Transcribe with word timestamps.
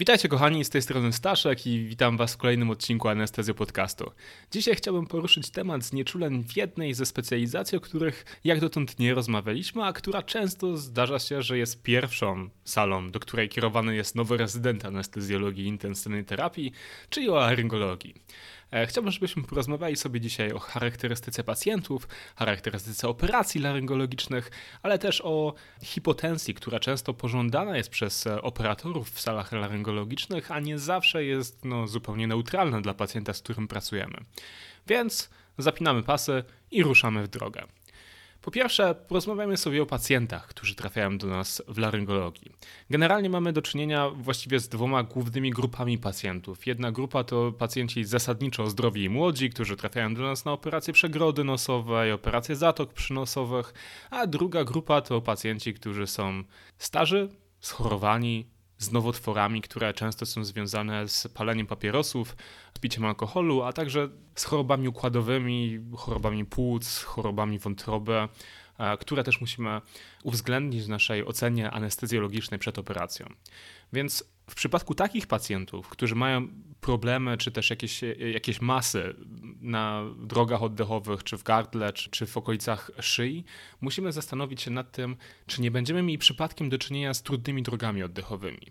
Witajcie 0.00 0.28
kochani, 0.28 0.64
z 0.64 0.70
tej 0.70 0.82
strony 0.82 1.12
Staszek 1.12 1.66
i 1.66 1.84
witam 1.84 2.16
was 2.16 2.34
w 2.34 2.36
kolejnym 2.36 2.70
odcinku 2.70 3.08
Anestezjo 3.08 3.54
Podcastu. 3.54 4.10
Dzisiaj 4.50 4.74
chciałbym 4.74 5.06
poruszyć 5.06 5.50
temat 5.50 5.84
znieczuleń 5.84 6.44
w 6.44 6.56
jednej 6.56 6.94
ze 6.94 7.06
specjalizacji, 7.06 7.78
o 7.78 7.80
których 7.80 8.24
jak 8.44 8.60
dotąd 8.60 8.98
nie 8.98 9.14
rozmawialiśmy, 9.14 9.84
a 9.84 9.92
która 9.92 10.22
często 10.22 10.76
zdarza 10.76 11.18
się, 11.18 11.42
że 11.42 11.58
jest 11.58 11.82
pierwszą 11.82 12.48
salą, 12.64 13.10
do 13.10 13.20
której 13.20 13.48
kierowany 13.48 13.96
jest 13.96 14.14
nowy 14.14 14.36
rezydent 14.36 14.84
anestezjologii 14.84 15.66
intensywnej 15.66 16.24
terapii, 16.24 16.72
czyli 17.10 17.28
o 17.28 17.34
laryngologii. 17.34 18.14
E, 18.72 18.86
chciałbym, 18.86 19.12
żebyśmy 19.12 19.42
porozmawiali 19.42 19.96
sobie 19.96 20.20
dzisiaj 20.20 20.52
o 20.52 20.58
charakterystyce 20.58 21.44
pacjentów, 21.44 22.08
charakterystyce 22.36 23.08
operacji 23.08 23.60
laryngologicznych, 23.60 24.50
ale 24.82 24.98
też 24.98 25.22
o 25.24 25.54
hipotensji, 25.82 26.54
która 26.54 26.80
często 26.80 27.14
pożądana 27.14 27.76
jest 27.76 27.90
przez 27.90 28.26
e, 28.26 28.42
operatorów 28.42 29.10
w 29.10 29.20
salach 29.20 29.52
laryngologicznych, 29.52 30.50
a 30.50 30.60
nie 30.60 30.78
zawsze 30.78 31.24
jest 31.24 31.64
no, 31.64 31.88
zupełnie 31.88 32.26
neutralna 32.26 32.80
dla 32.80 32.94
pacjenta, 32.94 33.32
z 33.32 33.42
którym 33.42 33.68
pracujemy. 33.68 34.18
Więc 34.86 35.30
zapinamy 35.58 36.02
pasy 36.02 36.44
i 36.70 36.82
ruszamy 36.82 37.22
w 37.22 37.28
drogę. 37.28 37.62
Po 38.42 38.50
pierwsze, 38.50 38.94
porozmawiamy 38.94 39.56
sobie 39.56 39.82
o 39.82 39.86
pacjentach, 39.86 40.46
którzy 40.46 40.74
trafiają 40.74 41.18
do 41.18 41.26
nas 41.26 41.62
w 41.68 41.78
laryngologii. 41.78 42.52
Generalnie 42.90 43.30
mamy 43.30 43.52
do 43.52 43.62
czynienia 43.62 44.10
właściwie 44.10 44.60
z 44.60 44.68
dwoma 44.68 45.02
głównymi 45.02 45.50
grupami 45.50 45.98
pacjentów. 45.98 46.66
Jedna 46.66 46.92
grupa 46.92 47.24
to 47.24 47.52
pacjenci 47.52 48.04
zasadniczo 48.04 48.66
zdrowi 48.66 49.04
i 49.04 49.08
młodzi, 49.08 49.50
którzy 49.50 49.76
trafiają 49.76 50.14
do 50.14 50.22
nas 50.22 50.44
na 50.44 50.52
operacje 50.52 50.92
przegrody 50.92 51.44
nosowej, 51.44 52.12
operacje 52.12 52.56
zatok 52.56 52.92
przynosowych, 52.92 53.74
a 54.10 54.26
druga 54.26 54.64
grupa 54.64 55.00
to 55.00 55.20
pacjenci, 55.20 55.74
którzy 55.74 56.06
są 56.06 56.44
starzy, 56.78 57.28
schorowani, 57.60 58.46
z 58.80 58.92
nowotworami, 58.92 59.62
które 59.62 59.94
często 59.94 60.26
są 60.26 60.44
związane 60.44 61.08
z 61.08 61.28
paleniem 61.28 61.66
papierosów, 61.66 62.36
piciem 62.80 63.04
alkoholu, 63.04 63.62
a 63.62 63.72
także 63.72 64.08
z 64.34 64.44
chorobami 64.44 64.88
układowymi, 64.88 65.80
chorobami 65.96 66.44
płuc, 66.44 67.02
chorobami 67.02 67.58
wątroby, 67.58 68.28
e, 68.78 68.96
które 68.96 69.24
też 69.24 69.40
musimy 69.40 69.80
uwzględnić 70.22 70.82
w 70.82 70.88
naszej 70.88 71.26
ocenie 71.26 71.70
anestezjologicznej 71.70 72.60
przed 72.60 72.78
operacją. 72.78 73.26
Więc 73.92 74.24
w 74.50 74.54
przypadku 74.54 74.94
takich 74.94 75.26
pacjentów, 75.26 75.88
którzy 75.88 76.14
mają 76.14 76.48
problemy, 76.80 77.36
czy 77.36 77.50
też 77.50 77.70
jakieś, 77.70 78.00
jakieś 78.32 78.60
masy 78.60 79.14
na 79.60 80.04
drogach 80.18 80.62
oddechowych, 80.62 81.24
czy 81.24 81.38
w 81.38 81.42
gardle, 81.42 81.92
czy, 81.92 82.10
czy 82.10 82.26
w 82.26 82.36
okolicach 82.36 82.90
szyi, 83.00 83.44
musimy 83.80 84.12
zastanowić 84.12 84.62
się 84.62 84.70
nad 84.70 84.92
tym, 84.92 85.16
czy 85.46 85.62
nie 85.62 85.70
będziemy 85.70 86.02
mieli 86.02 86.18
przypadkiem 86.18 86.68
do 86.68 86.78
czynienia 86.78 87.14
z 87.14 87.22
trudnymi 87.22 87.62
drogami 87.62 88.02
oddechowymi. 88.02 88.66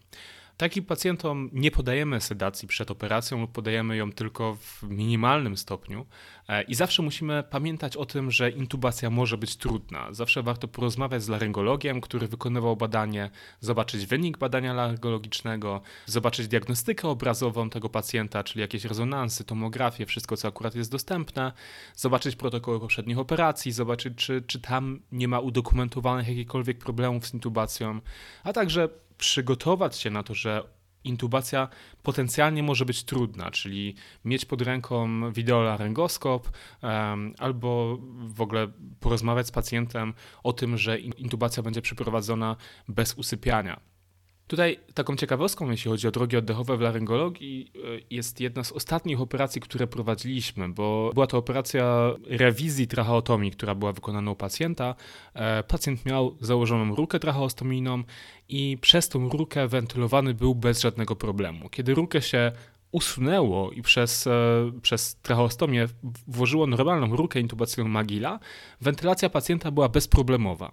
Takim 0.59 0.85
pacjentom 0.85 1.49
nie 1.53 1.71
podajemy 1.71 2.21
sedacji 2.21 2.67
przed 2.67 2.91
operacją 2.91 3.41
lub 3.41 3.52
podajemy 3.52 3.97
ją 3.97 4.11
tylko 4.11 4.55
w 4.55 4.83
minimalnym 4.83 5.57
stopniu 5.57 6.05
e, 6.47 6.63
i 6.63 6.75
zawsze 6.75 7.01
musimy 7.01 7.43
pamiętać 7.49 7.97
o 7.97 8.05
tym, 8.05 8.31
że 8.31 8.49
intubacja 8.49 9.09
może 9.09 9.38
być 9.38 9.55
trudna. 9.55 10.13
Zawsze 10.13 10.43
warto 10.43 10.67
porozmawiać 10.67 11.23
z 11.23 11.29
laryngologiem, 11.29 12.01
który 12.01 12.27
wykonywał 12.27 12.75
badanie, 12.75 13.29
zobaczyć 13.59 14.05
wynik 14.05 14.38
badania 14.38 14.73
laryngologicznego, 14.73 15.81
zobaczyć 16.05 16.47
diagnostykę 16.47 17.07
obrazową 17.07 17.69
tego 17.69 17.89
pacjenta, 17.89 18.44
czyli 18.44 18.61
jakieś 18.61 18.85
rezonansy, 18.85 19.44
tomografię, 19.44 20.05
wszystko 20.05 20.38
co 20.38 20.47
akurat 20.47 20.75
jest 20.75 20.91
dostępne, 20.91 21.51
zobaczyć 21.95 22.35
protokoły 22.35 22.79
poprzednich 22.79 23.19
operacji, 23.19 23.71
zobaczyć 23.71 24.13
czy, 24.16 24.41
czy 24.47 24.59
tam 24.59 24.99
nie 25.11 25.27
ma 25.27 25.39
udokumentowanych 25.39 26.27
jakichkolwiek 26.27 26.77
problemów 26.77 27.27
z 27.27 27.33
intubacją, 27.33 28.01
a 28.44 28.53
także 28.53 28.89
przygotować 29.20 29.98
się 29.98 30.09
na 30.09 30.23
to, 30.23 30.34
że 30.34 30.64
intubacja 31.03 31.70
potencjalnie 32.03 32.63
może 32.63 32.85
być 32.85 33.03
trudna, 33.03 33.52
czyli 33.52 33.96
mieć 34.25 34.46
pod 34.46 34.62
ręką 34.62 35.31
wideolaryngoskop 35.31 36.50
um, 36.84 37.34
albo 37.38 37.97
w 38.28 38.41
ogóle 38.41 38.68
porozmawiać 39.00 39.47
z 39.47 39.52
pacjentem 39.52 40.13
o 40.44 40.53
tym, 40.53 40.78
że 40.78 41.00
intubacja 41.00 41.63
będzie 41.63 41.81
przeprowadzona 41.81 42.56
bez 42.88 43.13
usypiania. 43.13 43.79
Tutaj 44.49 44.79
taką 44.93 45.15
ciekawostką, 45.15 45.71
jeśli 45.71 45.91
chodzi 45.91 46.07
o 46.07 46.11
drogi 46.11 46.37
oddechowe 46.37 46.77
w 46.77 46.81
laryngologii, 46.81 47.71
e, 47.75 47.79
jest 48.09 48.41
jedna 48.41 48.63
z 48.63 48.71
ostatnich 48.71 49.21
operacji, 49.21 49.61
które 49.61 49.87
prowadziliśmy, 49.87 50.69
bo 50.69 51.11
była 51.13 51.27
to 51.27 51.37
operacja 51.37 52.13
rewizji 52.27 52.87
tracheotomii, 52.87 53.51
która 53.51 53.75
była 53.75 53.93
wykonana 53.93 54.31
u 54.31 54.35
pacjenta. 54.35 54.95
E, 55.33 55.63
pacjent 55.63 56.05
miał 56.05 56.35
założoną 56.41 56.95
rurkę 56.95 57.19
tracheostomijną 57.19 58.03
i 58.49 58.77
przez 58.81 59.09
tą 59.09 59.29
rurkę 59.29 59.67
wentylowany 59.67 60.33
był 60.33 60.55
bez 60.55 60.81
żadnego 60.81 61.16
problemu. 61.16 61.69
Kiedy 61.69 61.93
rurkę 61.93 62.21
się 62.21 62.51
usunęło 62.91 63.72
i 63.72 63.81
przez, 63.81 64.27
e, 64.27 64.31
przez 64.81 65.16
tracheostomię 65.16 65.88
włożyło 66.27 66.67
normalną 66.67 67.16
rurkę 67.16 67.39
intubacyjną 67.39 67.89
Magila, 67.89 68.39
wentylacja 68.81 69.29
pacjenta 69.29 69.72
była 69.72 69.89
bezproblemowa. 69.89 70.72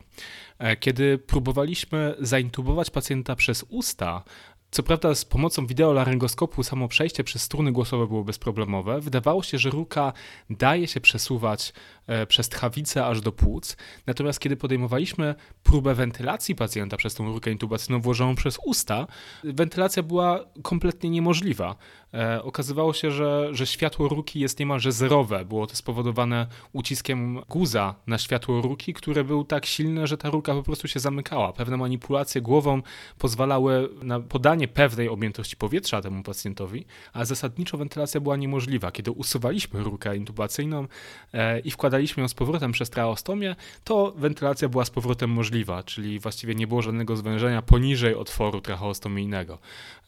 E, 0.59 0.77
kiedy 0.77 1.19
próbowaliśmy 1.19 2.15
zaintubować 2.21 2.91
pacjenta 2.91 3.37
przez 3.37 3.65
usta, 3.69 4.25
co 4.71 4.83
prawda 4.83 5.15
z 5.15 5.25
pomocą 5.25 5.67
wideolaryngoskopu 5.67 6.63
samo 6.63 6.89
przejście 6.89 7.25
przez 7.25 7.43
struny 7.43 7.73
głosowe 7.73 8.07
było 8.07 8.25
bezproblemowe. 8.25 9.01
Wydawało 9.01 9.43
się, 9.43 9.59
że 9.59 9.71
ruka 9.71 10.13
daje 10.51 10.87
się 10.87 11.01
przesuwać 11.01 11.73
e, 12.07 12.27
przez 12.27 12.49
tchawicę 12.49 13.07
aż 13.07 13.21
do 13.21 13.33
płuc. 13.33 13.77
Natomiast 14.07 14.41
kiedy 14.41 14.57
podejmowaliśmy 14.57 15.35
próbę 15.63 15.95
wentylacji 15.95 16.55
pacjenta 16.55 16.97
przez 16.97 17.15
tą 17.15 17.27
rurkę 17.27 17.51
intubacyjną 17.51 18.01
włożoną 18.01 18.35
przez 18.35 18.59
usta, 18.65 19.07
wentylacja 19.45 20.03
była 20.03 20.45
kompletnie 20.63 21.11
niemożliwa. 21.11 21.77
E, 22.17 22.43
okazywało 22.43 22.93
się, 22.93 23.11
że, 23.11 23.49
że 23.53 23.67
światło 23.67 24.09
ruki 24.09 24.41
jest 24.41 24.61
niemalże 24.61 24.93
zerowe. 24.93 25.45
Było 25.45 25.67
to 25.67 25.77
spowodowane 25.77 26.47
uciskiem 26.73 27.43
guza 27.49 27.95
na 28.07 28.19
światło 28.19 28.61
ruki, 28.61 28.95
które 28.95 29.25
był 29.25 29.45
tak 29.45 29.67
silne, 29.67 30.07
że 30.07 30.19
ta 30.19 30.31
ruka 30.31 30.55
po 30.55 30.63
prostu 30.63 30.89
się 30.89 31.01
zamykała. 31.01 31.53
Pewne 31.53 31.77
manipulacje 31.77 32.41
głową 32.41 32.83
pozwalały 33.19 33.89
na 34.03 34.21
podanie 34.21 34.69
pewnej 34.69 35.09
objętości 35.09 35.57
powietrza 35.57 36.03
temu 36.03 36.23
pacjentowi, 36.23 36.85
a 37.13 37.25
zasadniczo 37.25 37.79
wentylacja 37.79 38.21
była 38.21 38.37
niemożliwa. 38.37 38.93
Kiedy 38.93 39.11
usuwaliśmy 39.11 39.83
rurkę 39.83 40.17
intubacyjną 40.17 40.87
e, 41.33 41.61
i 41.61 41.71
wkładaliśmy 41.71 42.21
ją 42.21 42.29
z 42.29 42.35
powrotem 42.35 42.73
przez 42.73 42.91
traostomię, 42.91 43.57
to 43.85 44.13
wentylacja 44.17 44.69
była 44.69 44.85
z 44.85 44.91
powrotem 44.91 45.31
możliwa, 45.31 45.83
czyli 45.83 46.19
właściwie 46.19 46.55
nie 46.55 46.67
było 46.67 46.83
żadnego 46.83 47.17
zwężenia 47.17 47.63
poniżej 47.63 48.15
otworu 48.15 48.61
tracheostomijnego. 48.61 49.59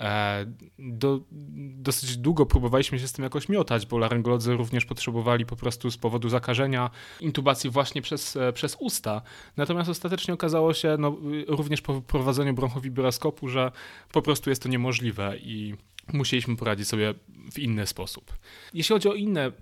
E, 0.01 0.47
do, 0.79 1.21
do 1.59 1.93
dosyć 2.01 2.17
długo 2.17 2.47
próbowaliśmy 2.47 2.99
się 2.99 3.09
z 3.09 3.13
tym 3.13 3.23
jakoś 3.23 3.49
miotać, 3.49 3.87
bo 3.87 3.99
laryngolodzy 3.99 4.57
również 4.57 4.85
potrzebowali 4.85 5.47
po 5.47 5.57
prostu 5.57 5.91
z 5.91 5.97
powodu 5.97 6.29
zakażenia 6.29 6.91
intubacji 7.21 7.71
właśnie 7.71 8.03
przez, 8.03 8.37
e, 8.37 8.53
przez 8.53 8.77
usta. 8.81 9.23
Natomiast 9.57 9.91
ostatecznie 9.91 10.35
okazało 10.35 10.75
się, 10.75 10.97
no, 10.99 11.17
również 11.49 11.81
po 11.81 12.01
prowadzeniu 12.01 12.55
bronchowibraskopu, 12.55 13.49
że 13.49 13.73
po 14.13 14.23
prostu 14.23 14.51
jest 14.51 14.63
to 14.63 14.69
niemożliwe 14.69 15.37
i 15.39 15.75
musieliśmy 16.13 16.57
poradzić 16.57 16.89
sobie 16.89 17.15
w 17.53 17.59
inny 17.59 17.87
sposób. 17.87 18.33
Jeśli 18.75 18.93
chodzi 18.93 19.09
o 19.09 19.15
inne 19.15 19.53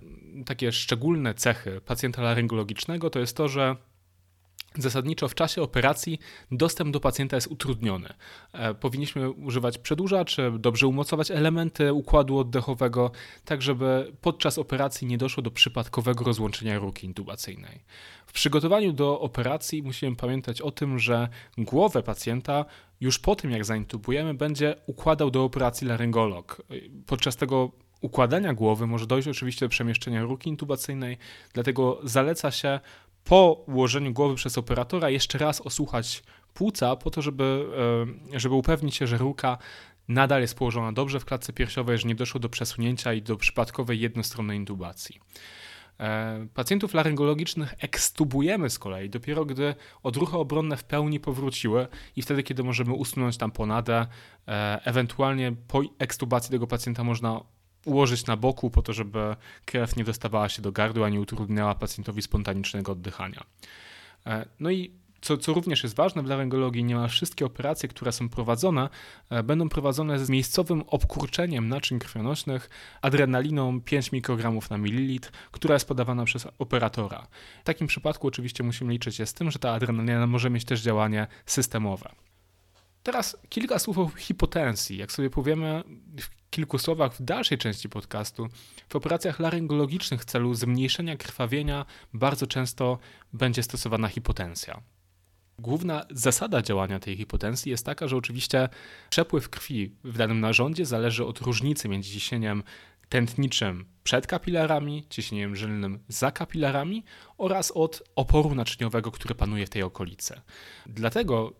takie 0.45 0.71
szczególne 0.71 1.33
cechy 1.33 1.81
pacjenta 1.85 2.21
laryngologicznego, 2.21 3.09
to 3.09 3.19
jest 3.19 3.37
to, 3.37 3.47
że 3.47 3.75
Zasadniczo 4.75 5.27
w 5.27 5.35
czasie 5.35 5.61
operacji 5.61 6.19
dostęp 6.51 6.91
do 6.91 6.99
pacjenta 6.99 7.37
jest 7.37 7.47
utrudniony. 7.47 8.13
E, 8.53 8.73
powinniśmy 8.73 9.31
używać 9.31 9.77
przedłużaczy, 9.77 10.51
dobrze 10.59 10.87
umocować 10.87 11.31
elementy 11.31 11.93
układu 11.93 12.37
oddechowego, 12.37 13.11
tak 13.45 13.61
żeby 13.61 14.13
podczas 14.21 14.57
operacji 14.57 15.07
nie 15.07 15.17
doszło 15.17 15.43
do 15.43 15.51
przypadkowego 15.51 16.25
rozłączenia 16.25 16.79
ruki 16.79 17.07
intubacyjnej. 17.07 17.83
W 18.25 18.31
przygotowaniu 18.31 18.93
do 18.93 19.19
operacji 19.19 19.83
musimy 19.83 20.15
pamiętać 20.15 20.61
o 20.61 20.71
tym, 20.71 20.99
że 20.99 21.27
głowę 21.57 22.03
pacjenta 22.03 22.65
już 22.99 23.19
po 23.19 23.35
tym 23.35 23.51
jak 23.51 23.65
zaintubujemy 23.65 24.33
będzie 24.33 24.75
układał 24.87 25.31
do 25.31 25.43
operacji 25.43 25.87
laryngolog. 25.87 26.61
Podczas 27.05 27.35
tego 27.35 27.71
układania 28.01 28.53
głowy 28.53 28.87
może 28.87 29.07
dojść 29.07 29.27
oczywiście 29.27 29.65
do 29.65 29.69
przemieszczenia 29.69 30.23
ruki 30.23 30.49
intubacyjnej, 30.49 31.17
dlatego 31.53 31.99
zaleca 32.03 32.51
się 32.51 32.79
po 33.27 33.63
ułożeniu 33.67 34.13
głowy 34.13 34.35
przez 34.35 34.57
operatora 34.57 35.09
jeszcze 35.09 35.37
raz 35.37 35.61
osłuchać 35.61 36.23
płuca 36.53 36.95
po 36.95 37.11
to, 37.11 37.21
żeby, 37.21 37.65
e, 38.33 38.39
żeby 38.39 38.55
upewnić 38.55 38.95
się, 38.95 39.07
że 39.07 39.17
ruka 39.17 39.57
nadal 40.07 40.41
jest 40.41 40.57
położona 40.57 40.91
dobrze 40.91 41.19
w 41.19 41.25
klatce 41.25 41.53
piersiowej, 41.53 41.97
że 41.97 42.07
nie 42.07 42.15
doszło 42.15 42.39
do 42.39 42.49
przesunięcia 42.49 43.13
i 43.13 43.21
do 43.21 43.37
przypadkowej 43.37 43.99
jednostronnej 43.99 44.57
intubacji. 44.57 45.19
E, 45.99 46.47
pacjentów 46.53 46.93
laryngologicznych 46.93 47.75
ekstubujemy 47.79 48.69
z 48.69 48.79
kolei 48.79 49.09
dopiero 49.09 49.45
gdy 49.45 49.75
odruchy 50.03 50.37
obronne 50.37 50.77
w 50.77 50.83
pełni 50.83 51.19
powróciły 51.19 51.87
i 52.15 52.21
wtedy, 52.21 52.43
kiedy 52.43 52.63
możemy 52.63 52.93
usunąć 52.93 53.37
tam 53.37 53.51
ponadę, 53.51 54.07
e, 54.47 54.81
ewentualnie 54.85 55.53
po 55.67 55.81
ekstubacji 55.99 56.51
tego 56.51 56.67
pacjenta 56.67 57.03
można 57.03 57.41
ułożyć 57.87 58.25
na 58.25 58.37
boku 58.37 58.69
po 58.69 58.81
to, 58.81 58.93
żeby 58.93 59.35
krew 59.65 59.95
nie 59.95 60.03
dostawała 60.03 60.49
się 60.49 60.61
do 60.61 60.71
gardła, 60.71 61.09
nie 61.09 61.21
utrudniała 61.21 61.75
pacjentowi 61.75 62.21
spontanicznego 62.21 62.91
oddychania. 62.91 63.43
E, 64.25 64.45
no 64.59 64.71
i 64.71 64.91
Co, 65.21 65.37
co 65.37 65.53
również 65.53 65.83
jest 65.83 65.95
ważne 65.95 66.23
w 66.23 66.25
laryngologii, 66.25 66.83
niemal 66.83 67.09
wszystkie 67.09 67.45
operacje, 67.45 67.89
które 67.89 68.11
są 68.11 68.29
prowadzone, 68.29 68.89
e, 69.29 69.43
będą 69.43 69.69
prowadzone 69.69 70.19
z 70.25 70.29
miejscowym 70.29 70.83
obkurczeniem 70.87 71.69
naczyń 71.69 71.99
krwionośnych 71.99 72.69
adrenaliną 73.01 73.81
5 73.81 74.11
mikrogramów 74.11 74.69
na 74.69 74.77
mililitr, 74.77 75.31
która 75.51 75.73
jest 75.73 75.87
podawana 75.87 76.25
przez 76.25 76.47
operatora. 76.59 77.27
W 77.61 77.63
takim 77.63 77.87
przypadku 77.87 78.27
oczywiście 78.27 78.63
musimy 78.63 78.93
liczyć 78.93 79.15
się 79.15 79.25
z 79.25 79.33
tym, 79.33 79.51
że 79.51 79.59
ta 79.59 79.71
adrenalina 79.71 80.27
może 80.27 80.49
mieć 80.49 80.65
też 80.65 80.81
działanie 80.81 81.27
systemowe. 81.45 82.11
Teraz 83.03 83.37
kilka 83.49 83.79
słów 83.79 83.97
o 83.97 84.09
hipotensji. 84.17 84.97
Jak 84.97 85.11
sobie 85.11 85.29
powiemy 85.29 85.83
kilku 86.49 86.77
słowach 86.77 87.13
w 87.13 87.21
dalszej 87.21 87.57
części 87.57 87.89
podcastu, 87.89 88.47
w 88.89 88.95
operacjach 88.95 89.39
laryngologicznych 89.39 90.21
w 90.21 90.25
celu 90.25 90.53
zmniejszenia 90.53 91.17
krwawienia 91.17 91.85
bardzo 92.13 92.47
często 92.47 92.99
będzie 93.33 93.63
stosowana 93.63 94.07
hipotensja. 94.07 94.81
Główna 95.59 96.05
zasada 96.09 96.61
działania 96.61 96.99
tej 96.99 97.17
hipotensji 97.17 97.69
jest 97.69 97.85
taka, 97.85 98.07
że 98.07 98.17
oczywiście 98.17 98.69
przepływ 99.09 99.49
krwi 99.49 99.95
w 100.03 100.17
danym 100.17 100.39
narządzie 100.39 100.85
zależy 100.85 101.25
od 101.25 101.39
różnicy 101.39 101.89
między 101.89 102.09
ciśnieniem 102.09 102.63
tętniczym 103.09 103.85
przed 104.03 104.27
kapilarami, 104.27 105.05
ciśnieniem 105.09 105.55
żylnym 105.55 105.99
za 106.07 106.31
kapilarami 106.31 107.03
oraz 107.37 107.71
od 107.71 108.03
oporu 108.15 108.55
naczyniowego, 108.55 109.11
który 109.11 109.35
panuje 109.35 109.65
w 109.65 109.69
tej 109.69 109.83
okolicy. 109.83 110.41
Dlatego 110.85 111.53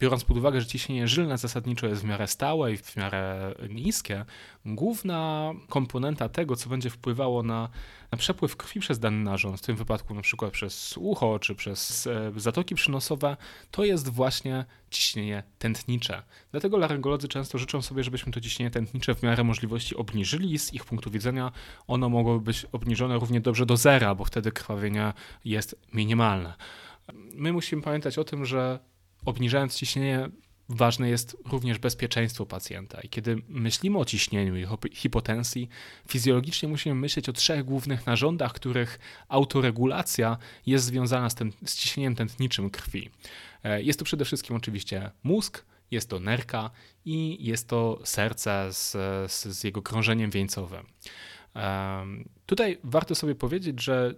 biorąc 0.00 0.24
pod 0.24 0.36
uwagę, 0.36 0.60
że 0.60 0.66
ciśnienie 0.66 1.08
żylne 1.08 1.38
zasadniczo 1.38 1.86
jest 1.86 2.02
w 2.02 2.04
miarę 2.04 2.26
stałe 2.26 2.72
i 2.72 2.76
w 2.76 2.96
miarę 2.96 3.54
niskie, 3.70 4.24
główna 4.66 5.52
komponenta 5.68 6.28
tego, 6.28 6.56
co 6.56 6.70
będzie 6.70 6.90
wpływało 6.90 7.42
na, 7.42 7.68
na 8.12 8.18
przepływ 8.18 8.56
krwi 8.56 8.80
przez 8.80 8.98
dany 8.98 9.24
narząd, 9.24 9.58
w 9.58 9.62
tym 9.62 9.76
wypadku 9.76 10.14
na 10.14 10.22
przykład 10.22 10.52
przez 10.52 10.96
ucho 10.96 11.38
czy 11.38 11.54
przez 11.54 12.06
e, 12.06 12.32
zatoki 12.36 12.74
przynosowe, 12.74 13.36
to 13.70 13.84
jest 13.84 14.08
właśnie 14.08 14.64
ciśnienie 14.90 15.42
tętnicze. 15.58 16.22
Dlatego 16.50 16.78
laryngolodzy 16.78 17.28
często 17.28 17.58
życzą 17.58 17.82
sobie, 17.82 18.04
żebyśmy 18.04 18.32
to 18.32 18.40
ciśnienie 18.40 18.70
tętnicze 18.70 19.14
w 19.14 19.22
miarę 19.22 19.44
możliwości 19.44 19.96
obniżyli. 19.96 20.58
Z 20.58 20.74
ich 20.74 20.84
punktu 20.84 21.10
widzenia 21.10 21.52
ono 21.86 22.08
mogłoby 22.08 22.44
być 22.44 22.66
obniżone 22.72 23.18
równie 23.18 23.40
dobrze 23.40 23.66
do 23.66 23.76
zera, 23.76 24.14
bo 24.14 24.24
wtedy 24.24 24.52
krwawienie 24.52 25.12
jest 25.44 25.80
minimalne. 25.92 26.54
My 27.34 27.52
musimy 27.52 27.82
pamiętać 27.82 28.18
o 28.18 28.24
tym, 28.24 28.44
że 28.44 28.78
obniżając 29.28 29.74
ciśnienie, 29.74 30.28
ważne 30.68 31.08
jest 31.08 31.36
również 31.44 31.78
bezpieczeństwo 31.78 32.46
pacjenta. 32.46 33.00
I 33.00 33.08
kiedy 33.08 33.42
myślimy 33.48 33.98
o 33.98 34.04
ciśnieniu 34.04 34.56
i 34.56 34.66
hipotensji, 34.92 35.68
fizjologicznie 36.08 36.68
musimy 36.68 36.94
myśleć 36.94 37.28
o 37.28 37.32
trzech 37.32 37.64
głównych 37.64 38.06
narządach, 38.06 38.52
których 38.52 38.98
autoregulacja 39.28 40.36
jest 40.66 40.84
związana 40.84 41.30
z, 41.30 41.34
ten, 41.34 41.52
z 41.64 41.76
ciśnieniem 41.76 42.14
tętniczym 42.14 42.70
krwi. 42.70 43.10
E, 43.64 43.82
jest 43.82 43.98
to 43.98 44.04
przede 44.04 44.24
wszystkim 44.24 44.56
oczywiście 44.56 45.10
mózg, 45.22 45.64
jest 45.90 46.10
to 46.10 46.20
nerka 46.20 46.70
i 47.04 47.46
jest 47.46 47.68
to 47.68 48.00
serce 48.04 48.68
z, 48.72 48.92
z, 49.32 49.46
z 49.46 49.64
jego 49.64 49.82
krążeniem 49.82 50.30
wieńcowym. 50.30 50.86
Tutaj 52.46 52.78
warto 52.84 53.14
sobie 53.14 53.34
powiedzieć, 53.34 53.82
że 53.82 54.14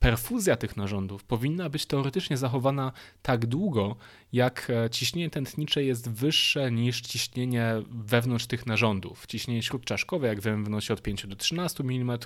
perfuzja 0.00 0.56
tych 0.56 0.76
narządów 0.76 1.24
powinna 1.24 1.68
być 1.68 1.86
teoretycznie 1.86 2.36
zachowana 2.36 2.92
tak 3.22 3.46
długo, 3.46 3.96
jak 4.32 4.70
e, 4.70 4.90
ciśnienie 4.90 5.30
tętnicze 5.30 5.84
jest 5.84 6.10
wyższe 6.10 6.72
niż 6.72 7.00
ciśnienie 7.00 7.72
wewnątrz 7.90 8.46
tych 8.46 8.66
narządów. 8.66 9.26
Ciśnienie 9.26 9.62
śródczaszkowe, 9.62 10.26
jak 10.26 10.40
wiemy, 10.40 10.64
wynosi 10.64 10.92
od 10.92 11.02
5 11.02 11.26
do 11.26 11.36
13 11.36 11.84
mm 11.84 12.18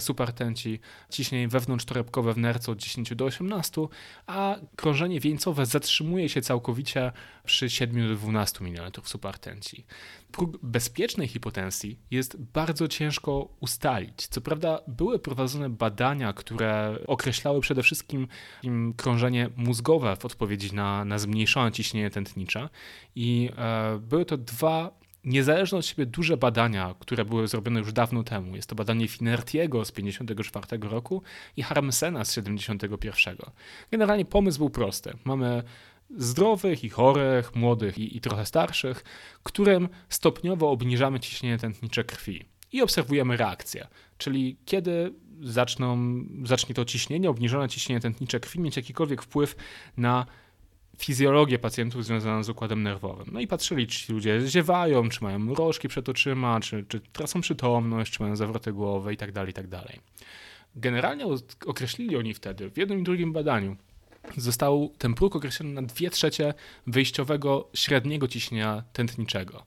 supertenci, 0.00 0.80
ciśnienie 1.10 1.48
wewnątrztorebkowe 1.48 2.32
w 2.32 2.38
nerce 2.38 2.72
od 2.72 2.78
10 2.78 3.14
do 3.14 3.24
18, 3.24 3.86
a 4.26 4.56
krążenie 4.76 5.20
wieńcowe 5.20 5.66
zatrzymuje 5.66 6.28
się 6.28 6.42
całkowicie 6.42 7.12
przy 7.44 7.70
7 7.70 8.08
do 8.08 8.14
12 8.14 8.64
mm 8.64 8.92
supertenci. 9.04 9.84
Próg 10.32 10.58
bezpiecznej 10.62 11.28
hipotensji 11.28 11.98
jest 12.10 12.36
bardzo 12.36 12.88
ciężko 12.88 13.48
ustalić. 13.60 14.26
Co 14.26 14.40
prawda 14.40 14.80
były 14.86 15.18
prowadzone 15.18 15.70
badania, 15.70 16.32
które 16.32 16.77
określały 17.06 17.60
przede 17.60 17.82
wszystkim 17.82 18.28
krążenie 18.96 19.50
mózgowe 19.56 20.16
w 20.16 20.24
odpowiedzi 20.24 20.74
na 20.74 21.04
na 21.04 21.18
zmniejszone 21.18 21.72
ciśnienie 21.72 22.10
tętnicze 22.10 22.68
i 23.14 23.50
e, 23.56 23.98
były 23.98 24.24
to 24.24 24.36
dwa 24.36 24.98
niezależne 25.24 25.78
od 25.78 25.86
siebie 25.86 26.06
duże 26.06 26.36
badania, 26.36 26.94
które 26.98 27.24
były 27.24 27.48
zrobione 27.48 27.80
już 27.80 27.92
dawno 27.92 28.22
temu. 28.22 28.56
Jest 28.56 28.68
to 28.68 28.74
badanie 28.74 29.08
Finertiego 29.08 29.84
z 29.84 29.92
1954 29.92 30.90
roku 30.90 31.22
i 31.56 31.62
Harmsena 31.62 32.24
z 32.24 32.28
1971. 32.28 33.36
Generalnie 33.90 34.24
pomysł 34.24 34.58
był 34.58 34.70
prosty. 34.70 35.12
Mamy 35.24 35.62
zdrowych 36.16 36.84
i 36.84 36.88
chorych, 36.88 37.54
młodych 37.54 37.98
i, 37.98 38.16
i 38.16 38.20
trochę 38.20 38.46
starszych, 38.46 39.04
którym 39.42 39.88
stopniowo 40.08 40.70
obniżamy 40.70 41.20
ciśnienie 41.20 41.58
tętnicze 41.58 42.04
krwi 42.04 42.44
i 42.72 42.82
obserwujemy 42.82 43.36
reakcję. 43.36 43.86
Czyli 44.18 44.56
kiedy 44.64 45.14
zaczną, 45.42 45.98
zacznie 46.44 46.74
to 46.74 46.84
ciśnienie, 46.84 47.30
obniżone 47.30 47.68
ciśnienie 47.68 48.00
tętnicze 48.00 48.40
krwi 48.40 48.60
mieć 48.60 48.76
jakikolwiek 48.76 49.22
wpływ 49.22 49.56
na 49.96 50.26
fizjologię 50.98 51.58
pacjentów 51.58 52.04
związaną 52.04 52.44
z 52.44 52.48
układem 52.48 52.82
nerwowym. 52.82 53.26
No 53.32 53.40
i 53.40 53.46
patrzyli, 53.46 53.86
czy 53.86 54.06
ci 54.06 54.12
ludzie 54.12 54.40
ziewają, 54.46 55.08
czy 55.08 55.24
mają 55.24 55.38
mrożki 55.38 55.88
przed 55.88 56.08
oczyma, 56.08 56.60
czy, 56.60 56.84
czy 56.88 57.00
tracą 57.00 57.40
przytomność, 57.40 58.12
czy 58.12 58.22
mają 58.22 58.36
zawroty 58.36 58.72
głowy 58.72 59.10
itd., 59.10 59.32
tak 59.32 59.46
itd. 59.46 59.82
Tak 59.86 60.00
Generalnie 60.76 61.24
określili 61.66 62.16
oni 62.16 62.34
wtedy 62.34 62.70
w 62.70 62.76
jednym 62.76 63.00
i 63.00 63.02
drugim 63.02 63.32
badaniu, 63.32 63.76
został 64.36 64.92
ten 64.98 65.14
próg 65.14 65.36
określony 65.36 65.72
na 65.72 65.82
2 65.82 66.10
trzecie 66.10 66.54
wyjściowego 66.86 67.68
średniego 67.74 68.28
ciśnienia 68.28 68.82
tętniczego. 68.92 69.66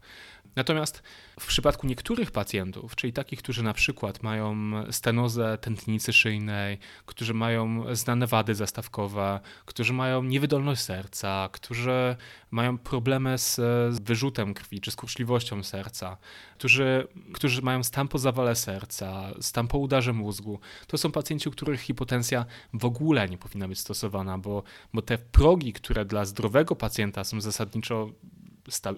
Natomiast 0.56 1.04
w 1.40 1.48
przypadku 1.48 1.88
niektórych 1.88 2.32
pacjentów, 2.32 2.96
czyli 2.96 3.14
takich, 3.14 3.40
którzy 3.40 3.64
na 3.64 3.74
przykład 3.74 4.24
mają 4.24 4.56
stenozę 4.92 5.58
tętnicy 5.58 6.14
szyjnej, 6.14 6.78
którzy 7.06 7.34
mają 7.34 7.96
znane 7.96 8.28
wady 8.28 8.56
zastawkowe, 8.56 9.40
którzy 9.66 9.94
mają 9.94 10.24
niewydolność 10.24 10.82
serca, 10.82 11.50
którzy 11.52 12.16
mają 12.52 12.78
problemy 12.78 13.38
z, 13.38 13.60
wyrzutem 14.04 14.54
krwi 14.54 14.82
czy 14.82 14.92
skurczliwością 14.92 15.64
serca, 15.64 16.18
którzy, 16.58 17.08
którzy 17.34 17.62
mają 17.62 17.84
stan 17.84 18.08
po 18.08 18.20
zawale 18.20 18.56
serca, 18.56 19.32
stan 19.42 19.68
po 19.68 19.78
udarze 19.78 20.14
mózgu, 20.14 20.60
to 20.88 20.98
są 20.98 21.12
pacjenci, 21.12 21.50
u 21.50 21.52
których 21.52 21.82
hipotensja 21.82 22.46
w 22.74 22.86
ogóle 22.86 23.30
nie 23.30 23.38
powinna 23.38 23.68
być 23.68 23.80
stosowana, 23.80 24.38
bo, 24.38 24.64
bo 24.94 25.02
te 25.02 25.18
progi, 25.18 25.74
które 25.74 26.06
dla 26.06 26.26
zdrowego 26.26 26.76
pacjenta 26.76 27.24
są 27.24 27.42
zasadniczo 27.42 28.10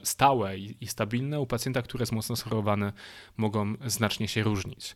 stałe 0.04 0.58
i 0.58 0.88
stabilne, 0.88 1.40
u 1.40 1.48
pacjenta, 1.48 1.82
który 1.82 2.02
jest 2.02 2.12
mocno 2.12 2.36
schorowany, 2.36 2.94
mogą 3.38 3.74
znacznie 3.86 4.28
się 4.28 4.44
różnić. 4.44 4.96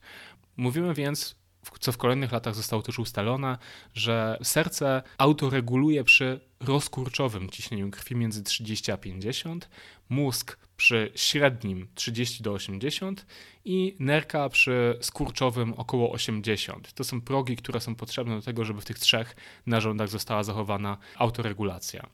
Mówimy 0.57 0.93
więc 0.93 1.35
co 1.79 1.91
w 1.91 1.97
kolejnych 1.97 2.31
latach 2.31 2.55
zostało 2.55 2.81
też 2.81 2.99
ustalone, 2.99 3.57
że 3.93 4.37
serce 4.43 5.03
autoreguluje 5.17 6.03
przy 6.03 6.39
rozkurczowym 6.59 7.49
ciśnieniu 7.49 7.91
krwi 7.91 8.15
między 8.15 8.43
30 8.43 8.91
a 8.91 8.97
50, 8.97 9.69
mózg 10.09 10.57
przy 10.77 11.11
średnim 11.15 11.87
30 11.95 12.43
do 12.43 12.53
80 12.53 13.25
i 13.65 13.95
nerka 13.99 14.49
przy 14.49 14.97
skurczowym 15.01 15.73
około 15.73 16.11
80. 16.11 16.93
To 16.93 17.03
są 17.03 17.21
progi, 17.21 17.55
które 17.55 17.81
są 17.81 17.95
potrzebne 17.95 18.35
do 18.35 18.41
tego, 18.41 18.65
żeby 18.65 18.81
w 18.81 18.85
tych 18.85 18.99
trzech 18.99 19.35
narządach 19.65 20.09
została 20.09 20.43
zachowana 20.43 20.97
autoregulacja. 21.15 22.07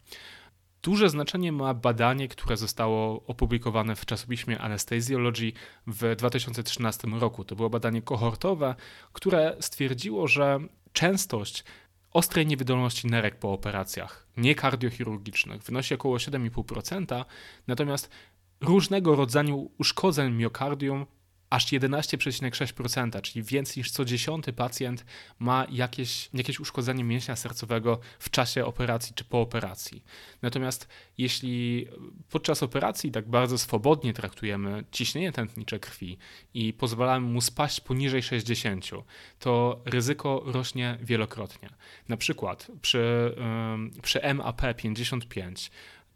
Duże 0.84 1.10
znaczenie 1.10 1.52
ma 1.52 1.74
badanie, 1.74 2.28
które 2.28 2.58
zostało 2.58 3.24
opublikowane 3.28 3.96
w 3.96 4.06
czasopiśmie 4.06 4.60
Anesthesiology 4.60 5.52
w 5.88 6.16
2013 6.16 7.08
roku. 7.08 7.44
To 7.44 7.56
było 7.56 7.70
badanie 7.70 8.02
kohortowe, 8.02 8.76
które 9.14 9.56
stwierdziło, 9.60 10.28
że 10.28 10.60
częstość 10.94 11.64
ostrej 12.12 12.48
niewydolności 12.48 13.08
nerek 13.08 13.36
po 13.36 13.54
operacjach 13.54 14.28
niekardiochirurgicznych 14.38 15.64
wynosi 15.64 15.94
około 15.94 16.18
7,5%, 16.18 17.26
natomiast 17.68 18.10
różnego 18.62 19.16
rodzaju 19.16 19.72
uszkodzeń 19.78 20.34
miokardium 20.34 21.06
aż 21.54 21.66
11,6%, 21.66 23.22
czyli 23.22 23.44
więcej 23.44 23.74
niż 23.78 23.92
co 23.92 24.06
dziesiąty 24.06 24.54
pacjent 24.54 25.06
ma 25.40 25.66
jakieś, 25.70 26.30
jakieś 26.34 26.60
uszkodzenie 26.60 27.04
mięśnia 27.04 27.36
sercowego 27.36 28.00
w 28.20 28.30
czasie 28.30 28.66
operacji 28.66 29.16
czy 29.16 29.24
po 29.24 29.42
operacji. 29.42 30.04
Natomiast 30.42 30.88
jeśli 31.18 31.88
podczas 32.30 32.64
operacji 32.64 33.12
tak 33.12 33.30
bardzo 33.30 33.58
swobodnie 33.58 34.14
traktujemy 34.14 34.84
ciśnienie 34.92 35.32
tętnicze 35.32 35.80
krwi 35.80 36.18
i 36.54 36.74
pozwalamy 36.74 37.28
mu 37.28 37.42
spaść 37.42 37.82
poniżej 37.82 38.24
60, 38.24 38.86
to 39.40 39.82
ryzyko 39.86 40.44
rośnie 40.46 40.98
wielokrotnie. 41.02 41.70
Na 42.10 42.18
przykład 42.18 42.68
przy, 42.82 43.36
przy 44.02 44.34
MAP 44.34 44.62
55 44.78 45.72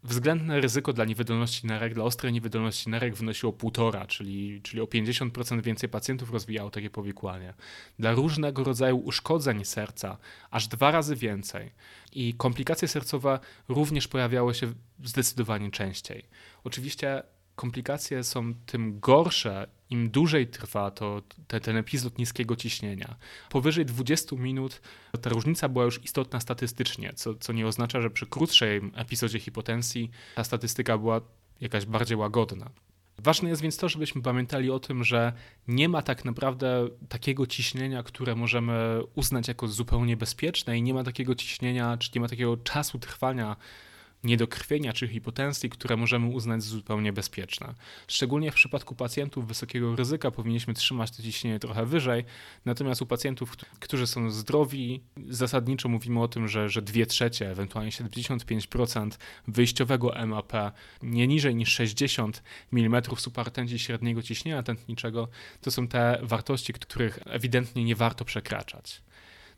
względne 0.08 0.60
ryzyko 0.60 0.92
dla 0.92 1.04
niewydolności 1.04 1.66
nerek, 1.66 1.94
dla 1.94 2.04
ostrej 2.04 2.32
niewydolności 2.32 2.90
nerek 2.90 3.14
wynosiło 3.14 3.52
1,5, 3.52 4.06
czyli, 4.06 4.62
czyli 4.62 4.80
o 4.80 4.84
50% 4.84 5.62
więcej 5.62 5.88
pacjentów 5.88 6.30
rozwijało 6.30 6.70
takie 6.70 6.90
powikłanie. 6.90 7.54
Dla 7.98 8.12
różnego 8.12 8.64
rodzaju 8.64 8.96
uszkodzeń 8.98 9.64
serca 9.64 10.18
aż 10.50 10.68
dwa 10.68 10.90
razy 10.90 11.16
więcej. 11.16 11.72
I 12.12 12.34
komplikacje 12.34 12.88
sercowe 12.88 13.38
również 13.68 14.08
pojawiały 14.08 14.54
się 14.54 14.72
zdecydowanie 15.04 15.70
częściej. 15.70 16.24
Oczywiście 16.64 17.22
komplikacje 17.58 18.24
są 18.24 18.54
tym 18.54 19.00
gorsze, 19.00 19.66
im 19.90 20.10
dłużej 20.10 20.46
trwa 20.46 20.90
to 20.90 21.22
te, 21.48 21.60
ten 21.60 21.76
epizod 21.76 22.18
niskiego 22.18 22.56
ciśnienia. 22.56 23.16
Powyżej 23.50 23.86
20 23.86 24.36
minut 24.36 24.80
ta 25.22 25.30
różnica 25.30 25.68
była 25.68 25.84
już 25.84 26.04
istotna 26.04 26.40
statystycznie, 26.40 27.12
co, 27.12 27.34
co 27.34 27.52
nie 27.52 27.66
oznacza, 27.66 28.00
że 28.00 28.10
przy 28.10 28.26
krótszym 28.26 28.92
epizodzie 28.94 29.40
hipotensji 29.40 30.10
ta 30.34 30.44
statystyka 30.44 30.98
była 30.98 31.20
jakaś 31.60 31.86
bardziej 31.86 32.16
łagodna. 32.16 32.70
Ważne 33.18 33.48
jest 33.48 33.62
więc 33.62 33.76
to, 33.76 33.88
żebyśmy 33.88 34.22
pamiętali 34.22 34.70
o 34.70 34.80
tym, 34.80 35.04
że 35.04 35.32
nie 35.68 35.88
ma 35.88 36.02
tak 36.02 36.24
naprawdę 36.24 36.88
takiego 37.08 37.46
ciśnienia, 37.46 38.02
które 38.02 38.34
możemy 38.34 39.00
uznać 39.14 39.48
jako 39.48 39.68
zupełnie 39.68 40.16
bezpieczne 40.16 40.78
i 40.78 40.82
nie 40.82 40.94
ma 40.94 41.04
takiego 41.04 41.34
ciśnienia, 41.34 41.96
czy 41.96 42.10
nie 42.14 42.20
ma 42.20 42.28
takiego 42.28 42.56
czasu 42.56 42.98
trwania 42.98 43.56
niedokrwienia 44.24 44.92
czy 44.92 45.08
hipotensji, 45.08 45.70
które 45.70 45.96
możemy 45.96 46.26
uznać 46.26 46.62
za 46.62 46.70
zupełnie 46.70 47.12
bezpieczne. 47.12 47.74
Szczególnie 48.08 48.52
w 48.52 48.54
przypadku 48.54 48.94
pacjentów 48.94 49.46
wysokiego 49.46 49.96
ryzyka 49.96 50.30
powinniśmy 50.30 50.74
trzymać 50.74 51.10
to 51.16 51.22
ciśnienie 51.22 51.58
trochę 51.58 51.86
wyżej, 51.86 52.24
natomiast 52.64 53.02
u 53.02 53.06
pacjentów, 53.06 53.56
którzy 53.80 54.06
są 54.06 54.30
zdrowi, 54.30 55.00
zasadniczo 55.28 55.88
mówimy 55.88 56.20
o 56.20 56.28
tym, 56.28 56.48
że, 56.48 56.68
że 56.68 56.82
2 56.82 57.06
trzecie, 57.06 57.50
ewentualnie 57.50 57.90
75% 57.90 59.10
wyjściowego 59.48 60.26
MAP, 60.26 60.52
nie 61.02 61.26
niżej 61.26 61.54
niż 61.54 61.68
60 61.68 62.42
mm 62.72 63.02
subartęci 63.16 63.78
średniego 63.78 64.22
ciśnienia 64.22 64.62
tętniczego, 64.62 65.28
to 65.60 65.70
są 65.70 65.88
te 65.88 66.18
wartości, 66.22 66.72
których 66.72 67.18
ewidentnie 67.26 67.84
nie 67.84 67.96
warto 67.96 68.24
przekraczać. 68.24 69.02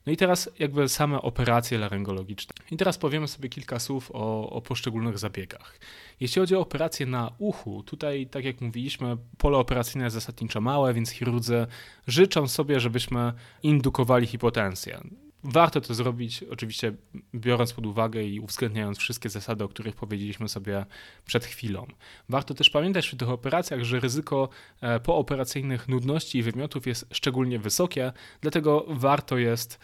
No 0.07 0.13
i 0.13 0.17
teraz 0.17 0.51
jakby 0.59 0.89
same 0.89 1.23
operacje 1.23 1.79
laryngologiczne. 1.79 2.55
I 2.71 2.77
teraz 2.77 2.99
powiemy 2.99 3.29
sobie 3.29 3.49
kilka 3.49 3.79
słów 3.79 4.11
o, 4.15 4.51
o 4.51 4.63
poszczególnych 4.63 5.19
zabiegach. 5.19 5.79
Jeśli 6.21 6.41
chodzi 6.41 6.57
o 6.57 6.61
operacje 6.61 7.07
na 7.07 7.33
uchu, 7.39 7.83
tutaj 7.83 8.27
tak 8.27 8.45
jak 8.45 8.61
mówiliśmy, 8.61 9.17
pole 9.39 9.59
operacyjne 9.59 10.05
jest 10.05 10.15
zasadniczo 10.15 10.61
małe, 10.61 10.95
więc 10.95 11.11
chirurdzy 11.11 11.67
życzą 12.07 12.49
sobie, 12.49 12.81
żebyśmy 12.81 13.33
indukowali 13.63 14.27
hipotensję. 14.27 15.01
Warto 15.45 15.81
to 15.81 15.95
zrobić, 15.95 16.45
oczywiście 16.51 16.93
biorąc 17.35 17.73
pod 17.73 17.87
uwagę 17.87 18.25
i 18.25 18.41
uwzględniając 18.41 18.99
wszystkie 18.99 19.29
zasady, 19.29 19.65
o 19.65 19.69
których 19.69 19.97
powiedzieliśmy 19.97 20.49
sobie 20.49 20.87
przed 21.27 21.45
chwilą. 21.45 21.87
Warto 22.29 22.55
też 22.55 22.71
pamiętać 22.71 23.07
przy 23.07 23.17
tych 23.17 23.31
operacjach, 23.31 23.85
że 23.85 24.01
ryzyko 24.01 24.49
e, 24.81 25.01
pooperacyjnych 25.01 25.89
nudności 25.89 26.39
i 26.39 26.43
wymiotów 26.43 26.87
jest 26.87 27.07
szczególnie 27.13 27.59
wysokie, 27.59 28.13
dlatego 28.41 28.85
warto 28.89 29.39
jest 29.39 29.79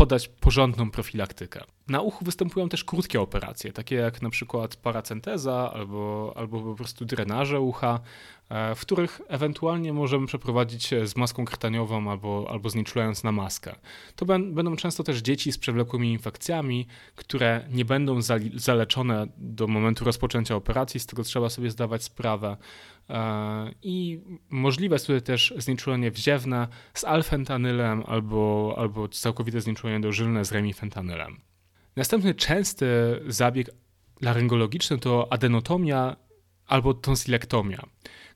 podać 0.00 0.28
porządną 0.28 0.90
profilaktykę. 0.90 1.64
Na 1.88 2.00
uchu 2.00 2.24
występują 2.24 2.68
też 2.68 2.84
krótkie 2.84 3.20
operacje, 3.20 3.72
takie 3.72 3.96
jak 3.96 4.22
na 4.22 4.30
przykład 4.30 4.76
paracenteza 4.76 5.72
albo, 5.74 6.32
albo 6.36 6.60
po 6.60 6.74
prostu 6.74 7.04
drenaże 7.04 7.60
ucha, 7.60 8.00
e, 8.48 8.74
w 8.74 8.80
których 8.80 9.20
ewentualnie 9.28 9.92
możemy 9.92 10.26
przeprowadzić 10.26 10.90
z 11.04 11.16
maską 11.16 11.44
krtaniową 11.44 12.10
albo, 12.10 12.46
albo 12.50 12.70
znieczulając 12.70 13.24
na 13.24 13.32
maskę. 13.32 13.74
To 14.16 14.26
będą 14.26 14.76
często 14.76 15.04
też 15.04 15.18
dzieci 15.18 15.52
z 15.52 15.58
przewlekłymi 15.58 16.12
infekcjami, 16.12 16.86
które 17.16 17.64
nie 17.70 17.84
będą 17.84 18.18
zaleczone 18.54 19.26
do 19.36 19.66
momentu 19.66 20.04
rozpoczęcia 20.04 20.56
operacji, 20.56 21.00
z 21.00 21.06
tego 21.06 21.22
trzeba 21.22 21.50
sobie 21.50 21.70
zdawać 21.70 22.04
sprawę. 22.04 22.56
E, 23.10 23.74
I 23.82 24.20
możliwe 24.50 24.94
jest 24.94 25.06
tutaj 25.06 25.22
też 25.22 25.54
znieczulenie 25.56 26.10
wziewne 26.10 26.68
z 26.94 27.04
alfentanylem 27.04 28.02
albo, 28.06 28.74
albo 28.78 29.08
całkowite 29.08 29.60
znieczulenie 29.60 30.00
dożylne 30.00 30.44
z 30.44 30.52
remifentanylem. 30.52 31.40
Następny 31.96 32.34
częsty 32.34 32.86
zabieg 33.26 33.70
laryngologiczny 34.20 34.98
to 34.98 35.32
adenotomia 35.32 36.16
albo 36.66 36.94
tonsylektomia. 36.94 37.82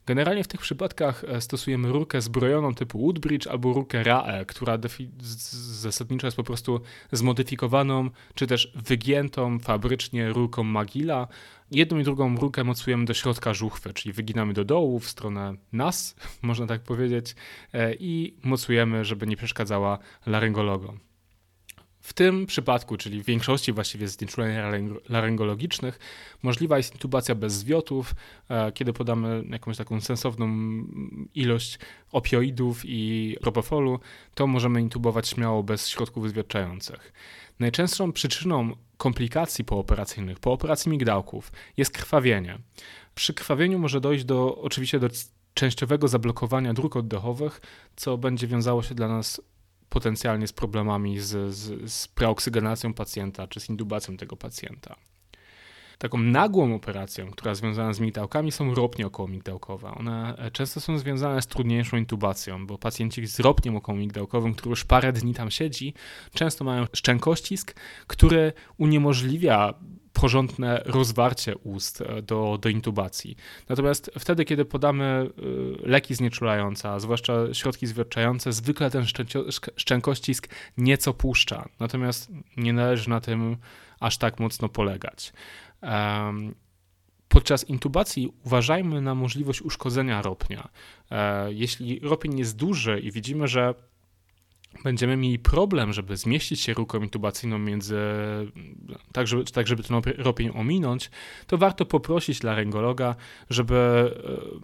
Generalnie 0.07 0.45
w 0.45 0.49
tych 0.49 0.61
przypadkach 0.61 1.25
e, 1.25 1.41
stosujemy 1.41 1.93
rurkę 1.93 2.21
zbrojoną 2.21 2.75
typu 2.75 2.99
Woodbridge 2.99 3.47
albo 3.47 3.73
rurkę 3.73 4.03
RAE, 4.03 4.45
która 4.47 4.79
zasadniczo 5.19 6.27
jest 6.27 6.37
po 6.37 6.45
prostu 6.45 6.81
zmodyfikowaną 7.13 8.11
czy 8.35 8.47
też 8.47 8.73
wygiętą 8.75 9.59
fabrycznie 9.59 10.29
rurką 10.29 10.65
Magila. 10.65 11.29
Jedną 11.71 11.99
i 11.99 12.05
drugą 12.05 12.37
rurkę 12.37 12.65
mocujemy 12.65 13.05
do 13.05 13.15
środka 13.15 13.55
żuchwy, 13.55 13.93
czyli 13.93 14.13
wyginamy 14.13 14.53
do 14.53 14.65
dołu 14.65 15.01
w 15.01 15.09
stronę 15.09 15.55
nas, 15.73 16.17
można 16.43 16.67
tak 16.67 16.83
powiedzieć, 16.83 17.35
e, 17.73 17.95
i 17.95 18.37
mocujemy, 18.43 19.05
żeby 19.05 19.27
nie 19.27 19.37
przeszkadzała 19.37 19.99
laryngologom. 20.27 20.99
W 22.05 22.13
tym 22.13 22.47
przypadku, 22.47 22.97
czyli 22.97 23.23
w 23.23 23.27
większości 23.27 23.73
właściwie 23.73 24.09
znieczuleń 24.09 24.57
laryngologicznych, 25.09 25.99
możliwa 26.43 26.77
jest 26.77 26.93
intubacja 26.93 27.35
bez 27.35 27.53
zwiotów, 27.53 28.15
e, 28.49 28.73
kiedy 28.73 28.93
podamy 28.93 29.45
jakąś 29.51 29.77
taką 29.77 30.01
sensowną 30.01 30.49
ilość 31.35 31.79
opioidów 32.13 32.83
i 32.85 33.37
propofolu, 33.41 34.01
to 34.35 34.47
możemy 34.47 34.81
intubować 34.81 35.29
śmiało 35.29 35.63
bez 35.63 35.89
środków 35.89 36.29
zwiotczających. 36.29 37.13
Najczęstszą 37.59 38.13
przyczyną 38.13 38.77
komplikacji 38.97 39.65
pooperacyjnych, 39.65 40.39
po 40.39 40.53
operacji 40.53 40.91
migdałków 40.91 41.53
jest 41.77 41.91
krwawienie. 41.91 42.59
Przy 43.15 43.35
krwawieniu 43.35 43.79
może 43.79 44.01
dojść 44.01 44.25
do 44.25 44.59
oczywiście 44.61 44.99
do 44.99 45.09
częściowego 45.55 46.09
zablokowania 46.09 46.75
dróg 46.75 46.97
oddechowych, 46.97 47.61
co 47.97 48.19
będzie 48.19 48.47
wiązało 48.47 48.83
się 48.83 48.95
dla 48.95 49.09
nas 49.09 49.41
potencjalnie 49.89 50.47
z 50.47 50.53
problemami 50.53 51.21
z, 51.21 51.55
z, 51.55 51.93
z 51.93 52.09
preoksygenacją 52.09 52.95
pacjenta 52.95 53.49
czy 53.49 53.61
z 53.61 53.69
indubacją 53.69 54.17
tego 54.17 54.37
pacjenta. 54.37 54.97
Taką 55.99 56.19
nagłą 56.19 56.75
operacją, 56.75 57.31
która 57.31 57.55
związana 57.55 57.93
z 57.93 58.01
migdałkami 58.01 58.53
są 58.53 58.75
ropnie 58.75 59.07
okołomigdałkowe. 59.07 59.89
One 59.89 60.51
często 60.53 60.81
są 60.81 60.99
związane 60.99 61.43
z 61.43 61.47
trudniejszą 61.47 61.97
intubacją, 61.97 62.67
bo 62.67 62.79
pacjenci 62.79 63.27
z 63.27 63.41
ropniem 63.41 63.77
okołomigdałkowym, 63.77 64.55
który 64.55 64.71
już 64.71 64.85
parę 64.85 65.13
dni 65.13 65.35
tam 65.35 65.51
siedzi, 65.51 65.95
często 66.35 66.65
mają 66.65 66.87
szczękościsk, 66.93 67.75
który 68.07 68.53
uniemożliwia 68.79 69.75
porządne 70.15 70.83
rozwarcie 70.85 71.57
ust 71.57 72.01
e, 72.01 72.23
do, 72.23 72.59
do 72.61 72.69
intubacji. 72.69 73.37
Natomiast 73.69 74.11
wtedy, 74.19 74.45
kiedy 74.45 74.65
podamy 74.65 75.05
e, 75.05 75.89
leki 75.89 76.15
znieczulające, 76.15 76.91
a 76.91 77.01
zwłaszcza 77.01 77.55
środki 77.55 77.87
zwierczające, 77.87 78.53
zwykle 78.53 78.91
ten 78.91 79.05
szczękościsk 79.77 80.49
nieco 80.77 81.15
puszcza. 81.15 81.69
Natomiast 81.81 82.31
nie 82.57 82.73
należy 82.73 83.11
na 83.11 83.21
tym 83.21 83.57
aż 84.01 84.19
tak 84.19 84.41
mocno 84.41 84.69
polegać. 84.69 85.33
Podczas 87.29 87.65
intubacji 87.65 88.33
uważajmy 88.45 89.01
na 89.01 89.15
możliwość 89.15 89.63
uszkodzenia 89.63 90.23
ropnia. 90.23 90.69
E, 91.11 91.53
jeśli 91.53 92.01
ropień 92.01 92.39
jest 92.39 92.57
duży 92.57 93.01
i 93.01 93.13
widzimy, 93.13 93.49
że 93.49 93.75
będziemy 94.83 95.17
mieli 95.17 95.39
problem, 95.39 95.93
żeby 95.93 96.17
zmieścić 96.17 96.61
się 96.61 96.75
ruką 96.75 97.03
intubacyjną 97.03 97.59
między, 97.59 97.99
tak 99.13 99.27
żeby, 99.27 99.45
tak 99.45 99.67
żeby 99.67 99.83
ten 99.83 100.03
ropień 100.17 100.51
ominąć, 100.55 101.11
to 101.47 101.59
warto 101.59 101.87
poprosić 101.87 102.43
laryngologa, 102.43 103.15
żeby, 103.51 104.15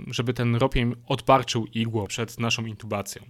e, 0.08 0.12
żeby 0.12 0.34
ten 0.34 0.56
ropień 0.56 0.94
odbarczył 1.06 1.66
igło 1.74 2.06
przed 2.06 2.38
naszą 2.38 2.66
intubacją. 2.66 3.22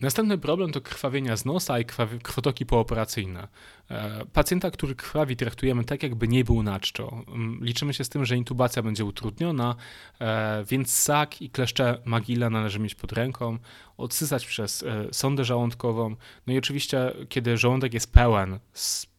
Następny 0.00 0.38
problem 0.38 0.72
to 0.72 0.80
krwawienia 0.80 1.36
z 1.36 1.44
nosa 1.44 1.78
i 1.78 1.84
krwotoki 2.22 2.66
pooperacyjne. 2.66 3.48
E, 3.90 4.24
pacjenta, 4.32 4.70
który 4.70 4.94
krwawi, 4.94 5.36
traktujemy 5.36 5.84
tak, 5.84 6.02
jakby 6.02 6.28
nie 6.28 6.44
był 6.44 6.62
na 6.62 6.80
czczo. 6.80 7.24
Mm, 7.28 7.64
liczymy 7.64 7.94
się 7.94 8.04
z 8.04 8.08
tym, 8.08 8.24
że 8.24 8.36
intubacja 8.36 8.82
będzie 8.82 9.04
utrudniona, 9.04 9.76
e, 10.20 10.64
więc 10.64 10.94
sak 10.94 11.42
i 11.42 11.50
kleszcze 11.50 12.02
magila 12.04 12.50
należy 12.50 12.78
mieć 12.78 12.94
pod 12.94 13.12
ręką, 13.12 13.58
odsysać 13.96 14.46
przez 14.46 14.82
e, 14.82 15.08
sondę 15.12 15.44
żołądkową. 15.44 16.16
No 16.46 16.52
i 16.52 16.58
oczywiście, 16.58 17.12
kiedy 17.28 17.56
żołądek 17.56 17.94
jest 17.94 18.12
pełen 18.12 18.58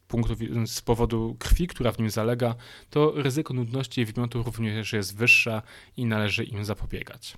punktu, 0.08 0.34
z 0.66 0.80
powodu 0.80 1.36
krwi, 1.38 1.66
która 1.66 1.92
w 1.92 1.98
nim 1.98 2.10
zalega, 2.10 2.54
to 2.90 3.12
ryzyko 3.16 3.54
nudności 3.54 4.00
i 4.00 4.04
wymiotu 4.04 4.42
również 4.42 4.92
jest 4.92 5.16
wyższe 5.16 5.62
i 5.96 6.06
należy 6.06 6.44
im 6.44 6.64
zapobiegać. 6.64 7.36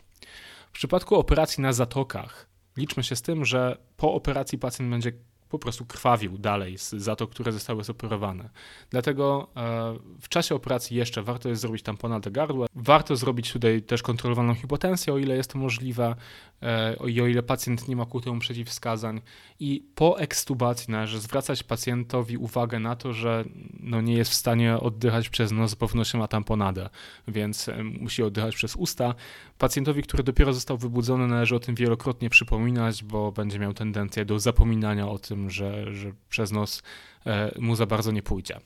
W 0.69 0.73
przypadku 0.73 1.17
operacji 1.17 1.63
na 1.63 1.73
zatokach 1.73 2.51
liczmy 2.76 3.02
się 3.02 3.17
z 3.17 3.23
tym, 3.23 3.45
że 3.45 3.79
po 3.97 4.14
operacji 4.14 4.59
pacjent 4.59 4.91
będzie 4.91 5.12
po 5.52 5.59
prostu 5.59 5.87
krwawił 5.87 6.38
dalej 6.38 6.79
z 6.79 6.91
zatok, 6.91 7.31
które 7.31 7.52
zostały 7.52 7.85
zoperowane. 7.85 8.50
Dlatego 8.91 9.49
e, 9.57 9.99
w 10.21 10.29
czasie 10.29 10.55
operacji 10.55 10.97
jeszcze 10.97 11.23
warto 11.23 11.49
jest 11.49 11.62
zrobić 11.62 11.83
tamponat 11.83 12.29
gardła. 12.29 12.67
Warto 12.75 13.17
zrobić 13.17 13.52
tutaj 13.52 13.83
też 13.83 14.02
kontrolowaną 14.02 14.55
hipotensję, 14.55 15.12
o 15.12 15.19
ile 15.19 15.37
jest 15.37 15.50
to 15.50 15.59
możliwe 15.59 16.14
e, 16.62 16.97
i 17.09 17.21
o 17.21 17.26
ile 17.26 17.43
pacjent 17.43 17.88
nie 17.88 17.97
ma 17.97 18.07
ku 18.07 18.21
temu 18.21 18.38
przeciwwskazań. 18.38 19.21
I 19.61 19.85
po 19.95 20.19
ekstubacji 20.19 20.93
należy 20.93 21.21
zwracać 21.21 21.62
pacjentowi 21.62 22.37
uwagę 22.37 22.79
na 22.79 22.97
to, 22.97 23.12
że 23.12 23.45
no, 23.81 24.00
nie 24.00 24.14
jest 24.14 24.31
w 24.31 24.35
stanie 24.35 24.81
oddychać 24.81 25.29
przez 25.29 25.52
nos, 25.52 25.75
bo 25.75 25.87
wnosi 25.87 26.17
ma 26.17 26.29
tamponadę, 26.29 26.91
więc 27.29 27.71
musi 28.00 28.23
oddychać 28.23 28.55
przez 28.55 28.76
usta. 28.76 29.14
Pacjentowi, 29.62 30.02
który 30.02 30.23
dopiero 30.23 30.52
został 30.52 30.78
wybudzony, 30.78 31.26
należy 31.26 31.57
o 31.57 31.61
tym 31.61 31.75
wielokrotnie 31.75 32.31
przypominać, 32.31 33.04
bo 33.04 33.33
będzie 33.33 33.59
miał 33.59 33.75
tendencję 33.75 34.25
do 34.25 34.38
zapominania 34.38 35.09
o 35.09 35.19
tym, 35.19 35.50
że, 35.50 35.95
że 35.95 36.12
przez 36.28 36.52
nos 36.52 36.83
mu 37.59 37.76
za 37.76 37.87
bardzo 37.87 38.12
nie 38.12 38.23
pójdzie. 38.23 38.61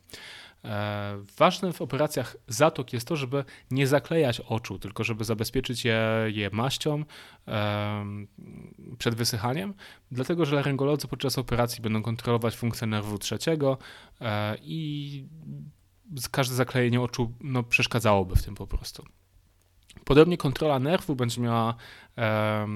E, 0.64 1.18
ważne 1.38 1.72
w 1.72 1.82
operacjach 1.82 2.36
zatok 2.48 2.92
jest 2.92 3.08
to, 3.08 3.16
żeby 3.16 3.44
nie 3.70 3.86
zaklejać 3.86 4.40
oczu, 4.40 4.78
tylko 4.78 5.04
żeby 5.04 5.24
zabezpieczyć 5.24 5.84
je, 5.84 6.00
je 6.26 6.50
maścią 6.52 7.04
przed 8.98 9.14
wysychaniem, 9.14 9.74
dlatego 10.10 10.44
że 10.44 10.56
laryngolodzy 10.56 11.08
podczas 11.08 11.38
operacji 11.38 11.82
będą 11.82 12.02
kontrolować 12.02 12.56
funkcję 12.56 12.86
nerwu 12.86 13.18
trzeciego 13.18 13.78
e, 14.20 14.56
i 14.62 15.24
każde 16.30 16.54
zaklejenie 16.54 17.00
oczu 17.00 17.32
no, 17.40 17.62
przeszkadzałoby 17.62 18.36
w 18.36 18.42
tym 18.42 18.54
po 18.54 18.66
prostu. 18.66 19.04
Podobnie 20.04 20.36
kontrola 20.36 20.78
nerwu 20.78 21.16
będzie 21.16 21.40
miała 21.40 21.74
e, 22.18 22.66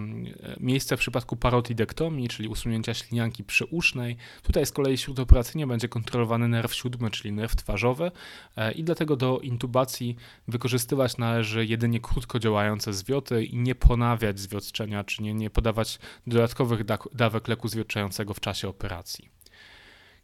miejsce 0.60 0.96
w 0.96 1.00
przypadku 1.00 1.36
parotidektomii, 1.36 2.28
czyli 2.28 2.48
usunięcia 2.48 2.94
ślinianki 2.94 3.44
przyusznej. 3.44 4.16
Tutaj 4.42 4.66
z 4.66 4.72
kolei 4.72 4.98
śródoperacyjnie 4.98 5.66
będzie 5.66 5.88
kontrolowany 5.88 6.48
nerw 6.48 6.74
siódmy, 6.74 7.10
czyli 7.10 7.32
nerw 7.32 7.56
twarzowy 7.56 8.10
e, 8.56 8.72
i 8.72 8.84
dlatego 8.84 9.16
do 9.16 9.40
intubacji 9.40 10.16
wykorzystywać 10.48 11.16
należy 11.16 11.66
jedynie 11.66 12.00
krótko 12.00 12.38
działające 12.38 12.92
zwioty 12.92 13.44
i 13.44 13.56
nie 13.56 13.74
ponawiać 13.74 14.40
zwiotczenia, 14.40 15.04
czy 15.04 15.22
nie, 15.22 15.34
nie 15.34 15.50
podawać 15.50 15.98
dodatkowych 16.26 16.84
dawek 17.12 17.48
leku 17.48 17.68
zwiotczającego 17.68 18.34
w 18.34 18.40
czasie 18.40 18.68
operacji. 18.68 19.40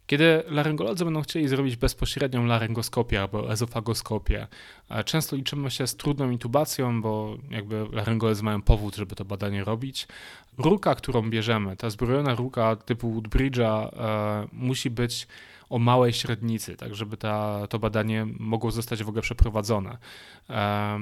Kiedy 0.07 0.43
laryngolodzy 0.47 1.05
będą 1.05 1.21
chcieli 1.21 1.47
zrobić 1.47 1.75
bezpośrednią 1.75 2.45
laryngoskopię 2.45 3.21
albo 3.21 3.51
ezofagoskopię, 3.51 4.47
często 5.05 5.35
liczymy 5.35 5.71
się 5.71 5.87
z 5.87 5.95
trudną 5.95 6.29
intubacją, 6.29 7.01
bo 7.01 7.37
jakby 7.49 7.85
laryngolodzy 7.91 8.43
mają 8.43 8.61
powód, 8.61 8.95
żeby 8.95 9.15
to 9.15 9.25
badanie 9.25 9.63
robić. 9.63 10.07
Rurka, 10.57 10.95
którą 10.95 11.29
bierzemy, 11.29 11.77
ta 11.77 11.89
zbrojona 11.89 12.35
rurka 12.35 12.75
typu 12.75 13.21
Woodbridge'a 13.21 13.89
e, 13.93 14.47
musi 14.51 14.89
być 14.89 15.27
o 15.69 15.79
małej 15.79 16.13
średnicy, 16.13 16.77
tak 16.77 16.95
żeby 16.95 17.17
ta, 17.17 17.67
to 17.67 17.79
badanie 17.79 18.25
mogło 18.39 18.71
zostać 18.71 19.03
w 19.03 19.09
ogóle 19.09 19.21
przeprowadzone. 19.21 19.97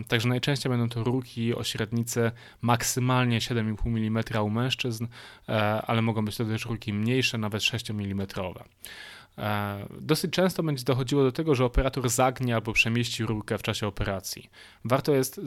Także 0.08 0.30
najczęściej 0.30 0.70
będą 0.70 0.90
to 0.90 1.04
ruki 1.04 1.56
o 1.56 1.64
średnicy 1.64 2.32
maksymalnie 2.62 3.40
7,5 3.40 3.88
mm 3.88 4.44
u 4.44 4.50
mężczyzn, 4.50 5.08
e, 5.50 5.82
ale 5.82 6.02
mogą 6.02 6.26
być 6.26 6.38
to 6.38 6.46
też 6.46 6.66
ruki 6.66 6.94
mniejsze, 6.94 7.38
nawet 7.38 7.64
6 7.64 7.90
mm. 7.90 8.28
E, 9.38 9.86
dosyć 10.02 10.32
często 10.32 10.64
będzie 10.64 10.84
dochodziło 10.84 11.24
do 11.24 11.32
tego, 11.32 11.56
że 11.56 11.66
operator 11.66 12.10
zagnie 12.10 12.56
albo 12.56 12.74
przemieści 12.74 13.26
rurkę 13.26 13.58
w 13.58 13.64
czasie 13.64 13.88
operacji. 13.88 14.50
Warto 14.86 15.12
jest 15.12 15.42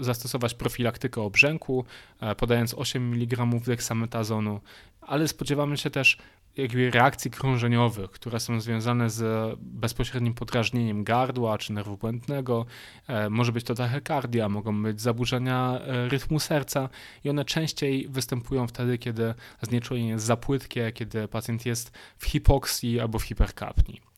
zastosować 0.00 0.54
profilaktykę 0.54 1.22
obrzęku, 1.22 1.84
e, 2.20 2.34
podając 2.34 2.74
8 2.74 3.12
mg 3.12 3.46
deksametazonu, 3.46 4.60
ale 5.00 5.28
spodziewamy 5.28 5.76
się 5.76 5.90
też 5.90 6.18
jakby 6.56 6.90
reakcji 6.90 7.30
krążeniowych, 7.30 8.10
które 8.10 8.40
są 8.40 8.60
związane 8.60 9.10
z 9.10 9.54
bezpośrednim 9.60 10.34
podrażnieniem 10.34 11.04
gardła 11.04 11.58
czy 11.58 11.72
nerwu 11.72 11.96
błędnego. 11.96 12.66
E, 13.08 13.30
może 13.30 13.52
być 13.52 13.64
to 13.64 13.74
tachykardia, 13.74 14.48
mogą 14.48 14.82
być 14.82 15.00
zaburzenia 15.00 15.78
e, 15.80 16.08
rytmu 16.08 16.40
serca 16.40 16.88
i 17.24 17.30
one 17.30 17.44
częściej 17.44 18.08
występują 18.08 18.66
wtedy, 18.66 18.98
kiedy 18.98 19.34
znieczulenie 19.62 20.08
jest 20.08 20.24
za 20.24 20.36
płytkie, 20.36 20.92
kiedy 20.92 21.28
pacjent 21.28 21.66
jest 21.66 21.92
w 22.18 22.26
hipoksji 22.26 23.00
albo 23.00 23.18
w 23.18 23.22
hiperkapni. 23.22 24.13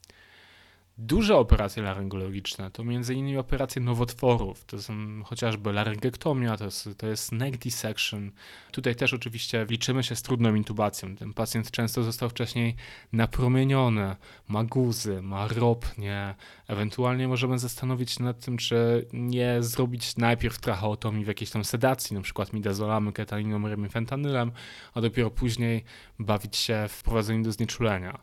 Duże 0.99 1.37
operacje 1.37 1.83
laryngologiczne 1.83 2.71
to 2.71 2.83
m.in. 2.83 3.38
operacje 3.38 3.83
nowotworów, 3.83 4.65
to 4.65 4.83
są 4.83 5.23
chociażby 5.25 5.73
laryngektomia, 5.73 6.57
to 6.57 6.65
jest, 6.65 6.88
to 6.97 7.07
jest 7.07 7.33
neck 7.33 7.59
dissection. 7.59 8.31
Tutaj 8.73 8.97
też 8.97 9.15
oczywiście 9.15 9.67
liczymy 9.71 10.03
się 10.03 10.17
z 10.17 10.23
trudną 10.23 10.55
intubacją. 10.55 11.17
Ten 11.17 11.35
pacjent 11.35 11.71
często 11.71 12.03
został 12.03 12.29
wcześniej 12.29 12.76
napromieniony, 13.12 14.17
ma 14.49 14.65
guzy, 14.65 15.23
ma 15.23 15.49
ropnie. 15.49 16.35
Ewentualnie 16.69 17.29
możemy 17.29 17.59
zastanowić 17.59 18.11
się 18.11 18.25
nad 18.25 18.45
tym, 18.45 18.57
czy 18.57 19.07
nie 19.12 19.57
zrobić 19.61 20.16
najpierw 20.16 20.59
tracheotomii 20.59 21.25
w 21.25 21.29
jakiejś 21.29 21.51
tam 21.51 21.64
sedacji, 21.64 22.16
na 22.16 22.23
przykład 22.23 22.53
midazolamy, 22.53 23.12
ketaliną, 23.12 23.68
remifentanylem, 23.68 24.53
a 24.94 25.01
dopiero 25.01 25.31
później 25.31 25.85
bawić 26.18 26.57
się 26.57 26.87
w 26.88 27.03
prowadzeniu 27.03 27.44
do 27.44 27.53
znieczulenia. 27.53 28.18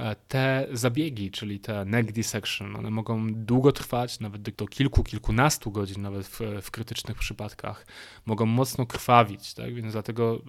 E, 0.00 0.16
te 0.16 0.66
zabiegi, 0.72 1.30
czyli 1.30 1.60
te 1.60 1.84
neck 1.84 2.12
dissection, 2.12 2.76
one 2.76 2.90
mogą 2.90 3.34
długo 3.34 3.72
trwać, 3.72 4.20
nawet 4.20 4.42
do 4.42 4.66
kilku, 4.66 5.04
kilkunastu 5.04 5.70
godzin, 5.70 6.02
nawet 6.02 6.26
w, 6.26 6.40
w 6.62 6.70
krytycznych 6.70 7.18
przypadkach. 7.18 7.86
Mogą 8.26 8.46
mocno 8.46 8.86
krwawić, 8.86 9.54
tak? 9.54 9.74
więc 9.74 9.92
dlatego 9.92 10.42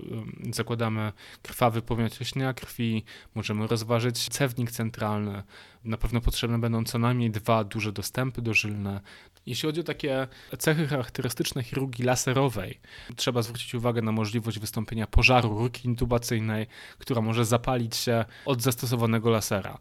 zakładamy 0.51 1.11
krwawy 1.41 1.81
pomiar 1.81 2.11
ciśnienia 2.11 2.53
krwi, 2.53 3.03
możemy 3.35 3.67
rozważyć 3.67 4.29
cewnik 4.29 4.71
centralny. 4.71 5.43
Na 5.83 5.97
pewno 5.97 6.21
potrzebne 6.21 6.59
będą 6.59 6.83
co 6.83 6.99
najmniej 6.99 7.31
dwa 7.31 7.63
duże 7.63 7.91
dostępy 7.91 8.41
dożylne. 8.41 9.01
Jeśli 9.45 9.67
chodzi 9.67 9.81
o 9.81 9.83
takie 9.83 10.27
cechy 10.59 10.87
charakterystyczne 10.87 11.63
chirurgii 11.63 12.05
laserowej, 12.05 12.79
trzeba 13.15 13.41
zwrócić 13.41 13.75
uwagę 13.75 14.01
na 14.01 14.11
możliwość 14.11 14.59
wystąpienia 14.59 15.07
pożaru 15.07 15.49
rurki 15.49 15.87
intubacyjnej, 15.87 16.67
która 16.97 17.21
może 17.21 17.45
zapalić 17.45 17.95
się 17.95 18.25
od 18.45 18.61
zastosowanego 18.61 19.29
lasera. 19.29 19.77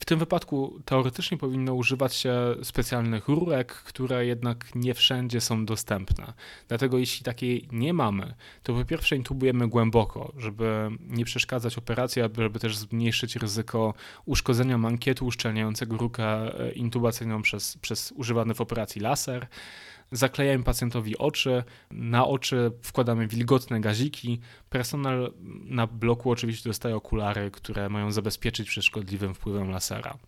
W 0.00 0.04
tym 0.04 0.18
wypadku 0.18 0.80
teoretycznie 0.84 1.38
powinno 1.38 1.74
używać 1.74 2.14
się 2.14 2.34
specjalnych 2.62 3.28
rurek, 3.28 3.72
które 3.72 4.26
jednak 4.26 4.74
nie 4.74 4.94
wszędzie 4.94 5.40
są 5.40 5.66
dostępne. 5.66 6.32
Dlatego 6.68 6.98
jeśli 6.98 7.24
takiej 7.24 7.68
nie 7.72 7.92
mamy, 7.92 8.34
to 8.62 8.74
po 8.74 8.84
pierwsze 8.84 9.16
intubujemy 9.16 9.68
głęboko, 9.68 10.32
żeby 10.36 10.90
nie 11.00 11.24
przeszkadzać 11.24 11.78
operacji, 11.78 12.22
żeby 12.36 12.58
też 12.58 12.76
zmniejszyć 12.76 13.36
ryzyko 13.36 13.94
uszkodzenia 14.24 14.78
mankietu 14.78 15.26
uszczelniającego 15.26 15.96
rurkę 15.96 16.24
e, 16.24 16.72
intubacyjną 16.72 17.42
przez, 17.42 17.76
przez 17.76 18.12
używany 18.16 18.54
w 18.54 18.60
operacji 18.60 19.00
laser 19.00 19.46
zaklejamy 20.12 20.64
pacjentowi 20.64 21.18
oczy, 21.18 21.64
na 21.90 22.26
oczy 22.26 22.72
wkładamy 22.82 23.26
wilgotne 23.26 23.80
gaziki. 23.80 24.40
Personel 24.70 25.32
na 25.64 25.86
bloku 25.86 26.30
oczywiście 26.30 26.70
dostaje 26.70 26.96
okulary, 26.96 27.50
które 27.50 27.88
mają 27.88 28.12
zabezpieczyć 28.12 28.68
przed 28.68 28.84
szkodliwym 28.84 29.34
wpływem 29.34 29.70
lasera. 29.70 30.18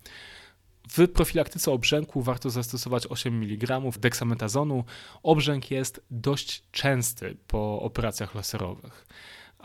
W 0.89 1.07
profilaktyce 1.07 1.71
obrzęku 1.71 2.21
warto 2.21 2.49
zastosować 2.49 3.07
8 3.07 3.43
mg 3.43 3.81
deksametazonu. 3.99 4.83
Obrzęk 5.23 5.71
jest 5.71 6.01
dość 6.11 6.63
częsty 6.71 7.37
po 7.47 7.81
operacjach 7.81 8.35
laserowych. 8.35 9.05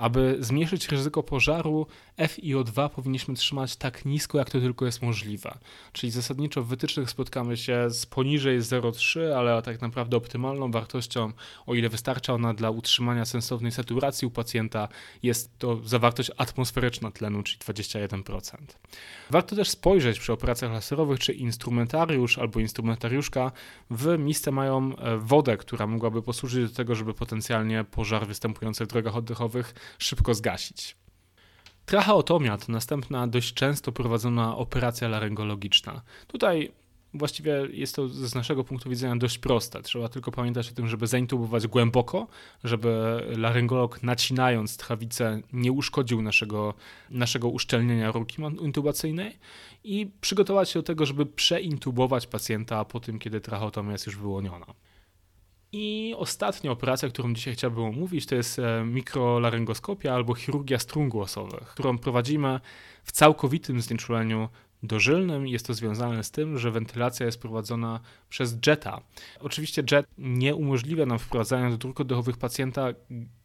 Aby 0.02 0.36
zmniejszyć 0.40 0.88
ryzyko 0.88 1.22
pożaru, 1.22 1.86
FiO2 2.18 2.88
powinniśmy 2.88 3.34
trzymać 3.34 3.76
tak 3.76 4.04
nisko, 4.04 4.38
jak 4.38 4.50
to 4.50 4.60
tylko 4.60 4.86
jest 4.86 5.02
możliwe. 5.02 5.58
Czyli 5.92 6.10
zasadniczo 6.10 6.62
w 6.62 6.66
wytycznych 6.66 7.10
spotkamy 7.10 7.56
się 7.56 7.90
z 7.90 8.06
poniżej 8.06 8.60
0,3, 8.60 9.20
ale 9.36 9.62
tak 9.62 9.80
naprawdę 9.80 10.16
optymalną 10.16 10.70
wartością, 10.70 11.32
o 11.66 11.74
ile 11.74 11.88
wystarcza 11.88 12.34
ona 12.34 12.54
dla 12.54 12.70
utrzymania 12.70 13.24
sensownej 13.24 13.72
saturacji 13.72 14.26
u 14.26 14.30
pacjenta, 14.30 14.88
jest 15.22 15.58
to 15.58 15.80
zawartość 15.84 16.30
atmosferyczna 16.36 17.10
tlenu, 17.10 17.42
czyli 17.42 17.58
21%. 17.58 18.56
Warto 19.30 19.56
też 19.56 19.70
spojrzeć 19.70 20.18
przy 20.18 20.32
operacjach 20.32 20.72
laserowych, 20.72 21.18
czy 21.18 21.32
instrumentariusz 21.32 22.38
albo 22.38 22.60
instrumentariuszka 22.60 23.52
w 23.90 24.18
misce 24.18 24.50
mają 24.50 24.96
e, 24.96 25.18
wodę, 25.18 25.56
która 25.56 25.86
mogłaby 25.86 26.22
posłużyć 26.22 26.70
do 26.70 26.76
tego, 26.76 26.94
żeby 26.94 27.14
potencjalnie 27.14 27.84
pożar 27.84 28.26
występujący 28.26 28.84
w 28.84 28.88
drogach 28.88 29.16
oddechowych 29.16 29.74
szybko 29.98 30.34
zgasić. 30.34 30.96
Tracheotomia 31.86 32.58
to 32.58 32.72
następna 32.72 33.26
dość 33.26 33.54
często 33.54 33.92
prowadzona 33.92 34.56
operacja 34.56 35.08
laryngologiczna. 35.08 36.02
Tutaj 36.26 36.72
właściwie 37.14 37.52
jest 37.72 37.96
to 37.96 38.08
z 38.08 38.34
naszego 38.34 38.64
punktu 38.64 38.90
widzenia 38.90 39.16
dość 39.16 39.38
proste. 39.38 39.82
Trzeba 39.82 40.08
tylko 40.08 40.32
pamiętać 40.32 40.70
o 40.70 40.74
tym, 40.74 40.88
żeby 40.88 41.06
zaintubować 41.06 41.66
głęboko, 41.66 42.26
żeby 42.64 43.20
laryngolog 43.36 44.02
nacinając 44.02 44.76
tchawicę 44.76 45.40
nie 45.52 45.72
uszkodził 45.72 46.22
naszego, 46.22 46.74
naszego 47.10 47.48
uszczelnienia 47.48 48.12
rurki 48.12 48.42
intubacyjnej 48.60 49.38
i 49.84 50.10
przygotować 50.20 50.70
się 50.70 50.78
do 50.78 50.82
tego, 50.82 51.06
żeby 51.06 51.26
przeintubować 51.26 52.26
pacjenta 52.26 52.84
po 52.84 53.00
tym, 53.00 53.18
kiedy 53.18 53.40
tracheotomia 53.40 53.92
jest 53.92 54.06
już 54.06 54.16
wyłoniona. 54.16 54.66
I 55.72 56.14
ostatnia 56.16 56.70
operacja, 56.70 57.08
którą 57.08 57.34
dzisiaj 57.34 57.54
chciałbym 57.54 57.84
omówić, 57.84 58.26
to 58.26 58.34
jest 58.34 58.58
e, 58.58 58.84
mikrolaryngoscopia 58.84 60.14
albo 60.14 60.34
chirurgia 60.34 60.78
strun 60.78 61.08
głosowych, 61.08 61.68
którą 61.68 61.98
prowadzimy 61.98 62.60
w 63.04 63.12
całkowitym 63.12 63.80
znieczuleniu 63.80 64.48
dożylnym. 64.82 65.46
Jest 65.48 65.66
to 65.66 65.74
związane 65.74 66.24
z 66.24 66.30
tym, 66.30 66.58
że 66.58 66.70
wentylacja 66.70 67.26
jest 67.26 67.40
prowadzona 67.40 68.00
przez 68.28 68.58
jetta. 68.66 69.00
Oczywiście 69.40 69.82
jet 69.90 70.06
nie 70.18 70.54
umożliwia 70.54 71.06
nam 71.06 71.18
wprowadzania 71.18 71.70
do 71.70 71.76
dróg 71.76 72.00
oddechowych 72.00 72.36
pacjenta 72.36 72.88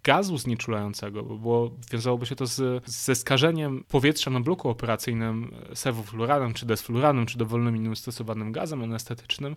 gazu 0.08 0.38
znieczulającego, 0.38 1.24
bo 1.24 1.72
wiązałoby 1.91 2.26
się 2.26 2.36
to 2.36 2.46
z, 2.46 2.86
ze 2.86 3.15
skażeniem 3.15 3.84
powietrza 3.88 4.32
na 4.32 4.39
bloku 4.39 4.70
operacyjnym 4.70 5.52
serwofluranem, 5.74 6.54
czy 6.54 6.65
desfluranem, 6.65 7.26
czy 7.26 7.38
dowolnym 7.38 7.76
innym 7.76 7.96
stosowanym 7.96 8.52
gazem 8.52 8.84
anestetycznym, 8.84 9.56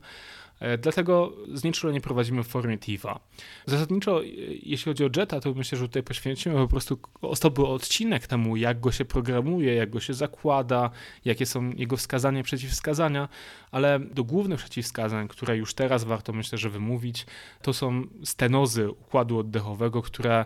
E, 0.61 0.79
dlatego 0.79 1.33
znieczulenie 1.55 2.01
prowadzimy 2.01 2.45
w 2.45 2.49
formie 2.49 2.79
TIVA. 2.79 3.21
Zasadniczo, 3.67 4.23
e, 4.23 4.27
jeśli 4.63 4.85
chodzi 4.85 5.05
o 5.05 5.11
Jetta, 5.17 5.41
to 5.41 5.55
myślę, 5.55 5.79
że 5.79 5.89
tutaj 5.89 6.03
poświęcimy 6.03 6.55
po 6.55 6.69
prostu 6.69 6.99
osobny 7.23 7.67
odcinek 7.67 8.27
temu, 8.27 8.57
jak 8.57 8.81
go 8.81 8.93
się 8.93 9.05
programuje, 9.05 9.75
jak 9.75 9.91
go 9.91 10.01
się 10.01 10.15
zakłada, 10.15 10.91
jakie 11.25 11.47
są 11.47 11.71
jego 11.71 11.97
wskazania, 11.97 12.43
przeciwwskazania, 12.43 13.29
ale 13.71 14.01
do 14.01 14.25
głównych 14.25 14.61
przeciwwskazań, 14.61 15.29
które 15.29 15.57
już 15.57 15.75
teraz 15.75 16.05
warto 16.05 16.33
myślę, 16.33 16.59
że 16.59 16.71
wymówić, 16.71 17.27
to 17.63 17.73
są 17.73 18.03
stenozy 18.25 18.91
układu 18.91 19.39
oddechowego, 19.39 20.03
które 20.03 20.40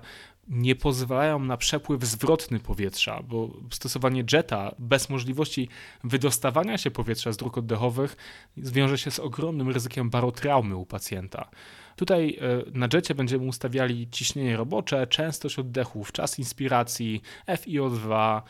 nie 0.49 0.77
pozwalają 0.77 1.39
na 1.39 1.57
przepływ 1.57 2.05
zwrotny 2.05 2.61
powietrza, 2.61 3.23
bo 3.23 3.51
stosowanie 3.71 4.25
jetta 4.33 4.75
bez 4.79 5.11
możliwości 5.11 5.69
wydostawania 6.05 6.79
się 6.79 6.91
powietrza 6.91 7.33
z 7.33 7.37
dróg 7.37 7.59
oddechowych 7.59 8.17
zwiąże 8.57 8.99
się 8.99 9.11
z 9.11 9.19
ogromnym 9.19 9.71
ryzykiem 9.71 10.11
barotraumy 10.11 10.77
u 10.77 10.87
pacjenta. 10.87 11.51
Tutaj 11.97 12.39
e, 12.41 12.79
na 12.79 12.89
jetcie 12.93 13.15
będziemy 13.15 13.45
ustawiali 13.45 14.11
ciśnienie 14.11 14.57
robocze, 14.57 15.07
częstość 15.07 15.59
oddechów, 15.59 16.13
czas 16.13 16.39
inspiracji, 16.39 17.23
FiO2, 17.49 18.43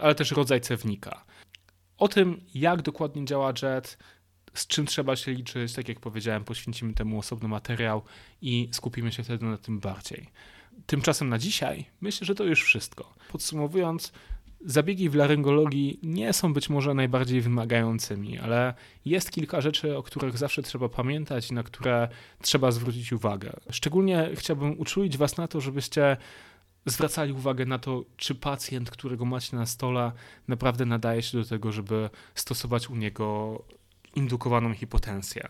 ale 0.00 0.14
też 0.14 0.30
rodzaj 0.30 0.60
cewnika. 0.60 1.24
O 1.98 2.08
tym, 2.08 2.40
jak 2.54 2.82
dokładnie 2.82 3.24
działa 3.24 3.52
jet, 3.62 3.98
z 4.54 4.66
czym 4.66 4.86
trzeba 4.86 5.16
się 5.16 5.32
liczyć, 5.32 5.72
tak 5.72 5.88
jak 5.88 6.00
powiedziałem, 6.00 6.44
poświęcimy 6.44 6.94
temu 6.94 7.18
osobny 7.18 7.48
materiał 7.48 8.02
i 8.42 8.68
skupimy 8.72 9.12
się 9.12 9.22
wtedy 9.22 9.46
na 9.46 9.58
tym 9.58 9.80
bardziej. 9.80 10.26
Tymczasem 10.86 11.28
na 11.28 11.38
dzisiaj 11.38 11.84
myślę, 12.00 12.24
że 12.24 12.34
to 12.34 12.44
już 12.44 12.62
wszystko. 12.62 13.14
Podsumowując, 13.32 14.12
zabiegi 14.64 15.08
w 15.08 15.14
laryngologii 15.14 15.98
nie 16.02 16.32
są 16.32 16.52
być 16.52 16.70
może 16.70 16.94
najbardziej 16.94 17.40
wymagającymi, 17.40 18.38
ale 18.38 18.74
jest 19.04 19.30
kilka 19.30 19.60
rzeczy, 19.60 19.96
o 19.96 20.02
których 20.02 20.38
zawsze 20.38 20.62
trzeba 20.62 20.88
pamiętać 20.88 21.50
i 21.50 21.54
na 21.54 21.62
które 21.62 22.08
trzeba 22.42 22.70
zwrócić 22.70 23.12
uwagę. 23.12 23.52
Szczególnie 23.70 24.30
chciałbym 24.34 24.80
uczulić 24.80 25.16
Was 25.16 25.36
na 25.36 25.48
to, 25.48 25.60
żebyście 25.60 26.16
zwracali 26.86 27.32
uwagę 27.32 27.66
na 27.66 27.78
to, 27.78 28.04
czy 28.16 28.34
pacjent, 28.34 28.90
którego 28.90 29.24
macie 29.24 29.56
na 29.56 29.66
stole, 29.66 30.12
naprawdę 30.48 30.86
nadaje 30.86 31.22
się 31.22 31.38
do 31.38 31.44
tego, 31.44 31.72
żeby 31.72 32.10
stosować 32.34 32.90
u 32.90 32.96
niego 32.96 33.58
indukowaną 34.14 34.74
hipotensję. 34.74 35.48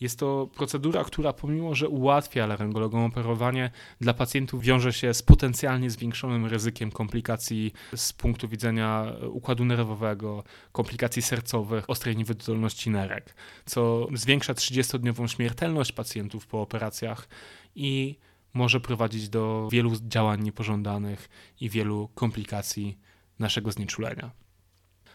Jest 0.00 0.18
to 0.18 0.48
procedura, 0.56 1.04
która 1.04 1.32
pomimo, 1.32 1.74
że 1.74 1.88
ułatwia 1.88 2.46
laryngologom 2.46 3.04
operowanie, 3.04 3.70
dla 4.00 4.14
pacjentów 4.14 4.62
wiąże 4.62 4.92
się 4.92 5.14
z 5.14 5.22
potencjalnie 5.22 5.90
zwiększonym 5.90 6.46
ryzykiem 6.46 6.90
komplikacji 6.90 7.72
z 7.96 8.12
punktu 8.12 8.48
widzenia 8.48 9.12
układu 9.30 9.64
nerwowego, 9.64 10.44
komplikacji 10.72 11.22
sercowych, 11.22 11.90
ostrej 11.90 12.16
niewydolności 12.16 12.90
nerek, 12.90 13.34
co 13.64 14.08
zwiększa 14.14 14.52
30-dniową 14.52 15.26
śmiertelność 15.26 15.92
pacjentów 15.92 16.46
po 16.46 16.62
operacjach 16.62 17.28
i 17.74 18.18
może 18.54 18.80
prowadzić 18.80 19.28
do 19.28 19.68
wielu 19.72 19.92
działań 20.02 20.42
niepożądanych 20.42 21.28
i 21.60 21.70
wielu 21.70 22.08
komplikacji 22.14 22.98
naszego 23.38 23.72
znieczulenia. 23.72 24.30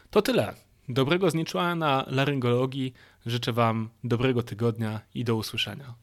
To 0.09 0.21
tyle. 0.21 0.66
Dobrego 0.89 1.31
znieczulenia 1.31 1.75
na 1.75 2.05
laryngologii. 2.07 2.93
Życzę 3.25 3.53
Wam 3.53 3.89
dobrego 4.03 4.43
tygodnia 4.43 5.01
i 5.13 5.23
do 5.23 5.35
usłyszenia. 5.35 5.93